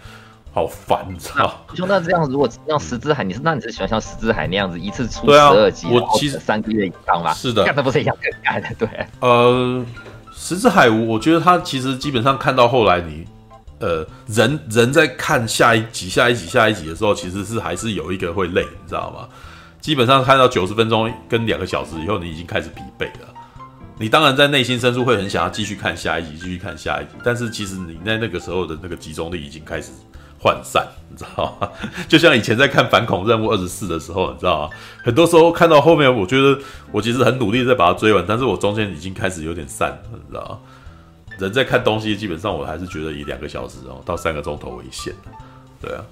[0.52, 1.64] 好烦，操！
[1.74, 7.32] 兄那，这样如果像石之海，你是那你是喜欢像石之海那样子一次出十二集，我其实三个月以上嘛？
[7.32, 8.88] 是的，干的不是一样更干的，对。
[9.20, 9.84] 呃，
[10.34, 13.26] 石之海，我觉得他其实基本上看到后来你，你
[13.78, 19.28] 呃人人在看下一集、下一集、下一集的时候，其实是还是有一个会累，你知道吗？
[19.80, 23.28] 基本上看到九十分钟跟两个小时以后，你已经开始疲惫了。
[24.00, 29.92] 你当然在内心深处会很想要继续看下一集，继续看下一集，但是其实你在那个时候的那个集中力已经开始
[30.42, 31.68] 涣散，你知道吗？
[32.08, 34.74] 就像以前在看《反恐任务二十四》的时候，你知道吗？
[35.04, 36.58] 很多时候看到后面，我觉得
[36.90, 40.58] 我其实很努力在把它追完，但是我中间已经开始有点散了，你知道吗？
[41.38, 45.12] 人在看东西，基本上我还是觉得以两个小时哦到三个钟头为限，
[45.78, 46.02] 对啊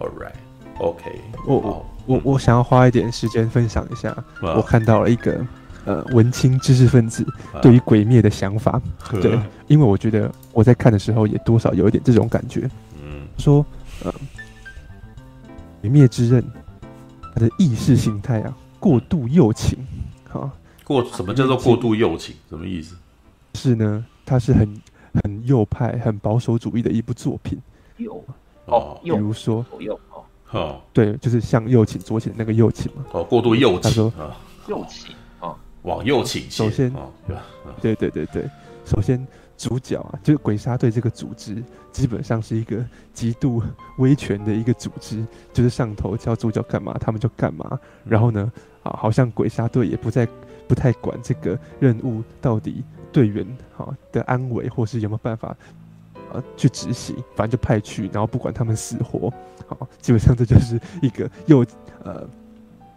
[0.00, 5.38] ，All right，OK，、okay, 我我我我想要花一点时间分享一下，我看到了一个。
[5.86, 7.26] 呃，文青知识分子
[7.62, 8.82] 对于鬼灭的想法，啊、
[9.22, 12.68] 对，因为我觉得我在看的时候也多少有一点这种感觉。
[13.02, 13.64] 嗯，说
[14.04, 14.12] 呃，
[15.80, 16.44] 鬼灭之刃，
[17.34, 19.78] 它的意识形态啊，过度右倾，
[20.32, 20.52] 啊，
[20.84, 22.34] 过什么叫做过度右倾？
[22.50, 22.94] 什么意思？
[23.54, 24.80] 是呢，它是很
[25.22, 27.58] 很右派、很保守主义的一部作品。
[27.96, 28.22] 右
[28.66, 33.04] 哦，比如说左右哦，哦，对，就是向右倾、左倾的那个右倾嘛。
[33.12, 33.80] 哦，过度右倾。
[33.80, 34.12] 他说
[34.68, 35.14] 右倾。
[35.82, 36.50] 往右倾斜。
[36.50, 36.92] 首先，
[37.80, 38.48] 对对对对，
[38.84, 39.26] 首先
[39.56, 43.62] 主角啊，就是鬼杀队这个组织，基本上是一个极度
[43.98, 47.78] 威权的一个组织，就是上头叫主角干嘛，他们就干嘛。
[48.04, 48.50] 然后呢，
[48.82, 50.26] 啊，好像鬼杀队也不再
[50.68, 55.56] 不太管这个任务到底队员好的安危，或是有没有办法
[56.32, 59.32] 啊去执行，反正就派去，然后不管他们死活，
[59.66, 61.64] 好，基本上这就是一个又
[62.04, 62.28] 呃。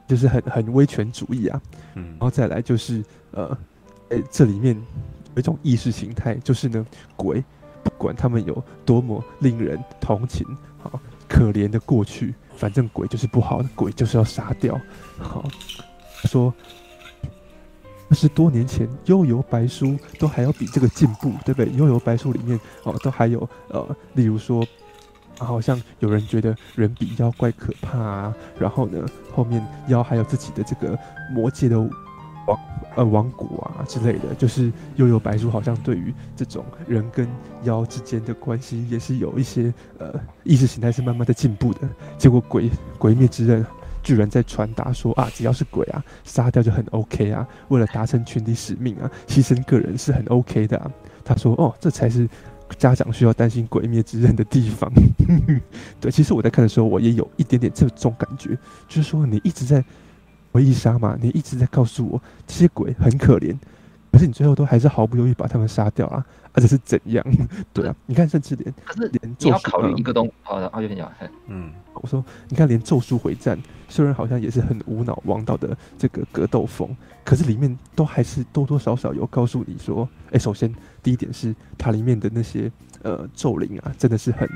[0.07, 1.61] 就是很很威权主义啊，
[1.95, 3.57] 嗯，然后再来就是呃，
[4.09, 4.75] 诶，这里面
[5.35, 6.85] 有一种意识形态，就是呢，
[7.15, 7.43] 鬼
[7.83, 10.45] 不管他们有多么令人同情
[10.77, 14.79] 好，可怜的过去，反正鬼就是不好的，鬼就是要杀掉。
[15.17, 15.43] 好，
[16.25, 16.53] 说
[18.09, 19.87] 二十多年前《幽游白书》
[20.19, 21.73] 都还要比这个进步，对不对？
[21.75, 24.65] 《幽游白书》里面哦，都还有呃，例如说。
[25.43, 30.97] 好像有人觉得人比妖怪可怕啊，然后呢，后面妖还有自己的这个
[31.31, 32.59] 魔界的王
[32.95, 37.27] 呃王国啊之类的，就是悠悠白书好像对于这种人跟
[37.63, 40.13] 妖之间的关系也是有一些呃
[40.43, 41.81] 意识形态是慢慢的进步的。
[42.17, 43.65] 结果鬼鬼灭之刃
[44.03, 50.91] 居然在传达说啊，只要是鬼啊，杀掉就很 OK 啊，为了达成群体使命啊，牺牲个人是很 OK 的啊。
[51.23, 52.29] 他说哦，这才是。
[52.77, 54.91] 家长需要担心《鬼灭之刃》的地方，
[55.99, 58.57] 对，其实我在看的时候，我也有一点点这种感觉，
[58.87, 59.83] 就是说你一直在
[60.51, 63.57] 回忆杀嘛，你一直在告诉我这些鬼很可怜，
[64.11, 67.25] 可是你最后都还是毫不犹豫把他们杀掉啊， 而且是怎样？
[67.73, 71.11] 对啊，你看甚至连可是连你要考虑一个东西，好的，阿优先讲，
[71.47, 73.57] 嗯，我说你看连咒术回战
[73.89, 80.71] 虽然好像也是很无脑王道的这个格斗风，可是里面都还是多多少少有告诉你说，哎，首先
[81.03, 82.71] 第一点是它里面的那些
[83.03, 84.47] 呃咒灵啊，真的是很。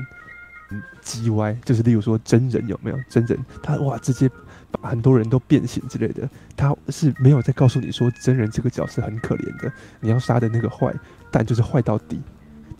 [1.02, 4.30] 叽歪，就是例如说真人有没有真人，他哇直接
[4.70, 10.94] 把很多人都变形之类的，他是没有在告诉你说真人这个角色很可怜的，你要杀的那个坏，
[11.30, 12.20] 蛋就是坏到底。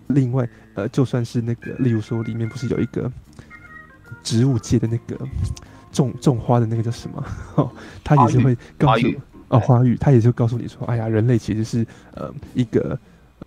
[0.09, 3.11] 另外，呃，就算是那个，例如说里面不是有一个
[4.23, 5.27] 植物界的那个
[5.91, 7.25] 种种花的那个叫什么？
[7.57, 7.73] 哦，
[8.05, 9.09] 他也是会告诉
[9.49, 12.99] 哦花语，他也是告诉你说，哎呀，人类其实是呃一个。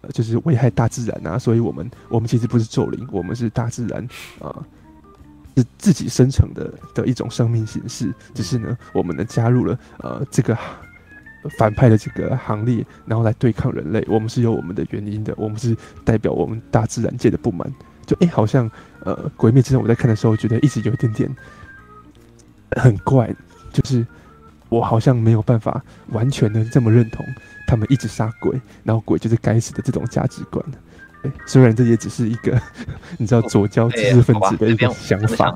[0.01, 4.07] 呃，就是危害大自然啊，所以我们我们其实不是咒灵，我们是大自然
[4.39, 4.55] 啊，
[5.57, 8.13] 是自己生成的的一种生命形式。
[8.33, 10.57] 只是呢，我们呢加入了呃这个
[11.57, 14.03] 反派的这个行列，然后来对抗人类。
[14.07, 15.75] 我们是有我们的原因的，我们是
[16.05, 17.71] 代表我们大自然界的不满。
[18.05, 18.69] 就哎、好像
[19.05, 21.33] 呃《鬼灭之刃》我在看的时候，觉得一直有一点点
[22.77, 23.33] 很怪，
[23.71, 24.05] 就是
[24.67, 27.25] 我好像没有办法完全的这么认同。
[27.71, 30.61] 他们一直杀鬼，然后鬼就是该死的这种价值观。
[31.23, 32.61] 对，虽然这也只是一个
[33.17, 35.55] 你知道左交知识分子的一种想法。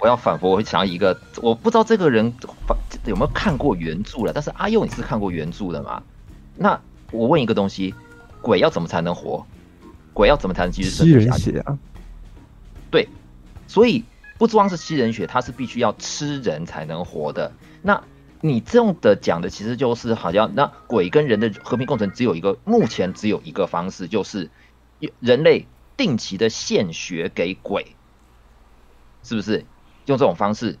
[0.00, 2.34] 我要反驳，我会想要一个，我不知道这个人
[3.04, 4.32] 有没有看过原著了。
[4.34, 6.02] 但是阿佑，你是看过原著的吗？
[6.56, 6.76] 那
[7.12, 7.94] 我问一个东西：
[8.42, 9.46] 鬼要怎么才能活？
[10.12, 11.44] 鬼要怎么才能继续生存下去？
[11.44, 11.78] 吸人血啊！
[12.90, 13.08] 对，
[13.68, 14.04] 所以
[14.38, 17.52] 不光是吸人血，他是必须要吃人才能活的。
[17.80, 18.02] 那
[18.46, 24.50] 你这样的讲的其实就是好像那鬼跟人的和平共存只有一个，目前只有一个方式，就是
[25.18, 25.66] 人类
[25.96, 27.96] 定期的献血给鬼，
[29.22, 29.64] 是不是？
[30.04, 30.78] 用这种方式，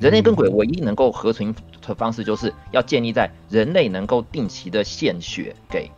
[0.00, 5.88] 人类跟鬼唯一能够合存的方式，就是要建立在人类能够定期的献血给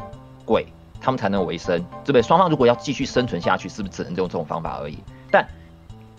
[0.44, 0.66] 鬼，
[1.00, 2.20] 他们才能维生，对不对？
[2.20, 4.98] 双方如果要继续生存下去，是不是只能用这种方法而已？
[5.30, 5.48] 但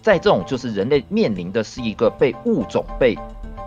[0.02, 3.16] 在这种就是人类面临的是一个被物种被。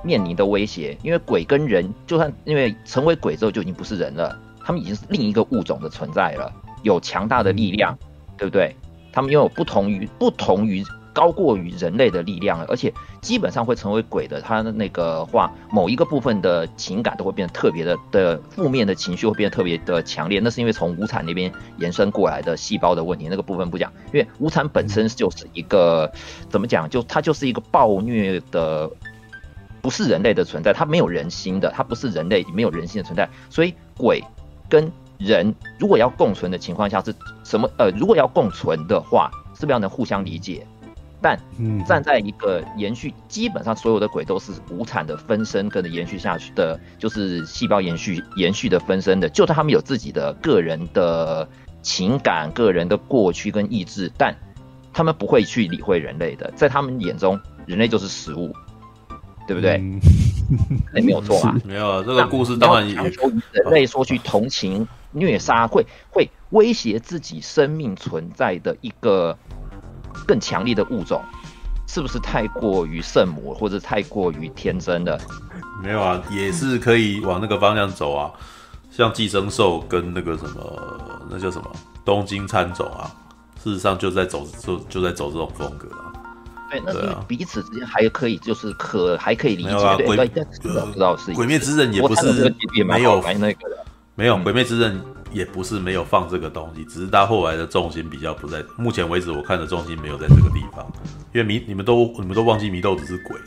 [0.02, 7.96] 面临的威胁，因为鬼跟人，就算因为成为鬼之后就已经不是人了，他们已经是另一个物种的存在了，有强大的力量，
[8.36, 8.74] 对不对？
[9.12, 10.82] 他们拥有不同于不同于
[11.12, 12.90] 高过于人类的力量了，而且
[13.20, 26.10] 基本上会成为鬼的，他的那个话，某一个部分的情感都会变得特别的的负面的情绪会变得特别的强烈，那是因为从无产那边延伸过来的细胞的问题，那个部分不讲，因为无产本身就是一个
[26.48, 28.90] 怎么讲，就它就是一个暴虐的。
[29.82, 33.28] 不是人类的存在，它没有人心的，它不是人类没有人心的存在。
[33.50, 34.22] 所以鬼
[34.70, 37.14] 跟人如果要共存的情况下是
[37.44, 37.68] 什么？
[37.76, 40.66] 呃，如果要共存的话，是不是要能互相理解？
[41.20, 41.38] 但
[41.86, 49.28] 站在一个延续，基本上所有的鬼都是无产的分身，跟着延续下去的，就是细胞延续延续的分身的。
[49.28, 51.48] 就算他们有自己的个人的
[51.80, 54.34] 情感、个人的过去跟意志，但
[54.92, 58.52] 他们不会去理会人类的，在他们眼中，人类就是食物。
[59.46, 59.72] 对不对？
[59.72, 62.02] 哎、嗯，没有错啊， 没有啊。
[62.06, 69.36] 这个故事当然也人类说去同情虐杀，会会威胁自己生命存在的一个
[70.26, 71.22] 更强力的物种，
[71.86, 75.18] 是不是太过于圣母或者太过于天真的？
[75.82, 78.30] 没有啊，也是可以往那个方向走啊。
[78.90, 81.70] 像寄生兽跟那个什么，那叫什么
[82.04, 83.10] 东京参种啊，
[83.62, 86.01] 事实上就在走，就就在走这种风格啊。
[86.80, 89.70] 对，那是彼此之间还可以，就是可还可以理解。
[89.70, 92.54] 啊、对，鬼不知道是鬼灭之刃也不是
[92.86, 95.00] 没有那个的，没有鬼灭之刃
[95.32, 98.62] 也不是没有放这个东西，只是他后来的重心比较不在。
[98.76, 100.86] 目前为止，我看的重心没有在这个地方，
[101.34, 103.44] 因为迷你们都你们都忘记祢豆子是鬼了，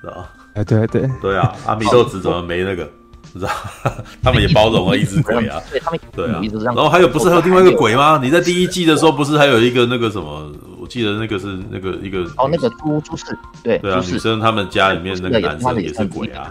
[0.00, 0.30] 知道吧？
[0.54, 2.90] 哎，对对对啊，阿祢豆子怎么没那个？
[3.34, 3.50] 知道？
[4.24, 6.40] 他们也包容了一只鬼啊，对他们对啊。
[6.64, 8.18] 然后还有不是还有另外一个鬼吗？
[8.22, 10.50] 你在第一季的时候不是还有一个那个什么？
[10.88, 16.50] 记得那个是那个一个哦，那个朱朱氏，对对啊，女生他们家里面那个男生也是鬼啊，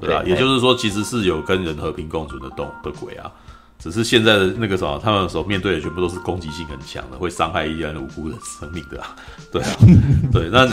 [0.00, 3.30] 对啊，也就是说其实是有跟人和平共存的动的鬼啊，
[3.78, 9.14] 只是现在的那个什么，他们所面对的全部都是攻击性很强的，会伤害一些无辜的生命的啊，
[9.52, 9.68] 对啊，
[10.32, 10.66] 对，那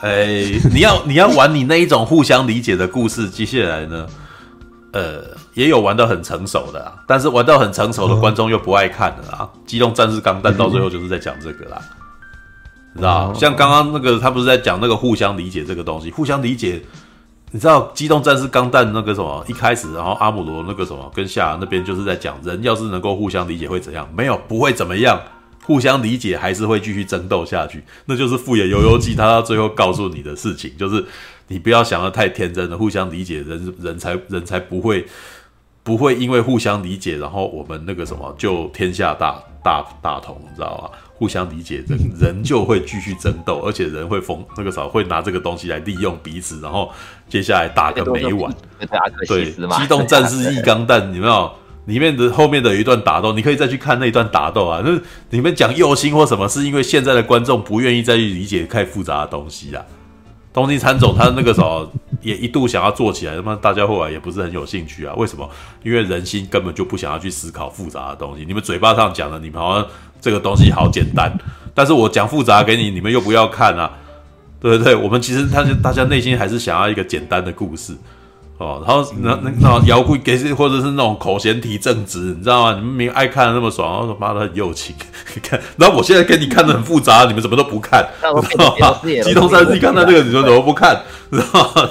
[0.00, 4.06] 哎，你要你要玩你那一种互相理解的故事，接下来呢，
[4.92, 5.22] 呃，
[5.52, 11.78] 也有玩到很成熟的，但是玩到很成熟的观众又不爱看的啊，机动战士钢弹到最后就是在讲这个啦。
[12.98, 16.82] 知道，像刚刚那个他不是在讲那个互相理解这个东西，互相理解。
[17.52, 24.08] 你知道《机动战士钢弹》那个什么一开始，然后阿姆罗那个什么跟夏那边就是在讲，人要是能够互相理解会怎样？
[24.16, 25.20] 没有，不会怎么样。
[25.64, 27.82] 互相理解还是会继续争斗下去。
[28.04, 31.04] 那就是富野悠悠记他到最后告诉你的事情，就是
[31.48, 32.78] 你不要想的太天真了。
[32.78, 35.04] 互相理解人，人人才人才不会
[35.82, 40.98] 不会因为互相理解，然后我们那个什么就天下大大大同，你知道吗？
[41.20, 46.90] 互相理解，人 人就会继续争斗，而且人会疯那个啥会拿这个东西来利用彼此，然后
[47.28, 48.50] 接下来打个没完。
[49.28, 51.52] 对，机动战士一钢弹， 有没有？
[51.84, 54.80] 里面的后面的有一段打斗，你可以再去看那一段打斗啊。
[54.82, 54.98] 那
[55.28, 59.84] 你们讲右心或什么，是因为现在的观众不愿意再去理解太复杂的东西啊。
[60.52, 61.88] 东京参总他那个时候
[62.22, 65.14] 也一度想要做起来，那么大家后来也不是很有兴趣啊。
[65.16, 65.48] 为什么？
[65.82, 68.44] 因为人心根本就不想要去思考复杂的东西。
[68.44, 69.86] 你们嘴巴上讲的，你们好像
[70.20, 71.32] 这个东西好简单，
[71.74, 73.90] 但是我讲复杂给你，你们又不要看啊，
[74.60, 74.94] 对不对？
[74.94, 77.94] 我们其实他大家内心还是想要一个简单的故事。
[78.58, 82.74] 哦，然后那那那摇滚给或者是那种口嫌体正直，你知道吗？
[82.74, 84.94] 你们明明爱看的那么爽，然后妈的很友情，
[85.42, 85.58] 看。
[85.78, 89.00] 然后我现在给你看的很复杂，你们怎么都不看，知道吗？
[89.24, 91.00] 机动战士看到这个，你们怎么不看？
[91.32, 91.90] 知道吗？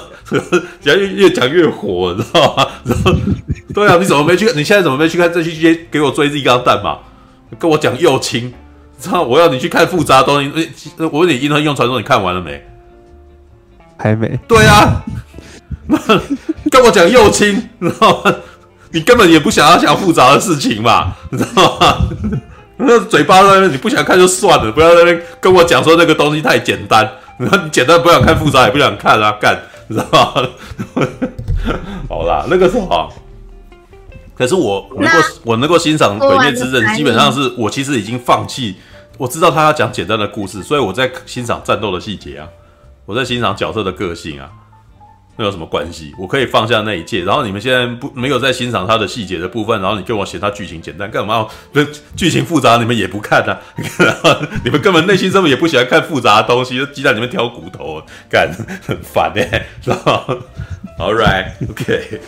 [0.80, 2.64] 讲越越讲越火，你知道吗？
[2.84, 3.12] 然后
[3.74, 4.44] 对啊，你怎么没去？
[4.54, 5.50] 你现在怎么没去看这些？
[5.50, 6.98] 接给我追这一钢弹嘛？
[7.58, 8.52] 跟我讲右倾，
[8.98, 9.22] 知道？
[9.22, 10.70] 我要你去看复杂的东西。
[10.98, 12.64] 我问你，银河英雄传说你看完了没？
[13.96, 14.38] 还没。
[14.48, 15.02] 对啊。
[16.70, 18.34] 跟我讲右倾，你知道吗？
[18.92, 21.96] 你根本也不想要想复杂的事情嘛，你知道吗？
[22.76, 27.08] 那嘴巴在那边，你不想看就算了，不要在那边跟我讲说那个东西太简单。
[27.38, 30.48] 你说你简单不想看，复杂也不想看啊，干，你知道吗？
[32.08, 33.12] 好啦，那个时候，
[34.40, 38.74] 可是我能够我能够欣赏《鬼灭之刃》，基本上是我其实已经放弃。
[39.18, 42.48] 我知道他要讲简单的故事，所以我在欣赏战斗的细节啊，
[43.04, 44.48] 我在欣赏角色的个性啊。
[45.36, 46.14] 那有什么关系？
[46.18, 51.46] 我可以放下那一切，然后你们现在不没有在欣赏他的细节的部分，然后你跟我嫌他剧情简单干嘛？
[51.72, 51.84] 那
[52.16, 53.60] 剧情复杂你们也不看啊？
[54.64, 58.50] 你们根本内心根本也不喜欢看复杂的东西，就鸡蛋里面挑骨头，干
[58.88, 59.96] 很烦哎、欸，知道
[60.26, 60.36] 吗
[60.98, 62.20] ？All right，OK。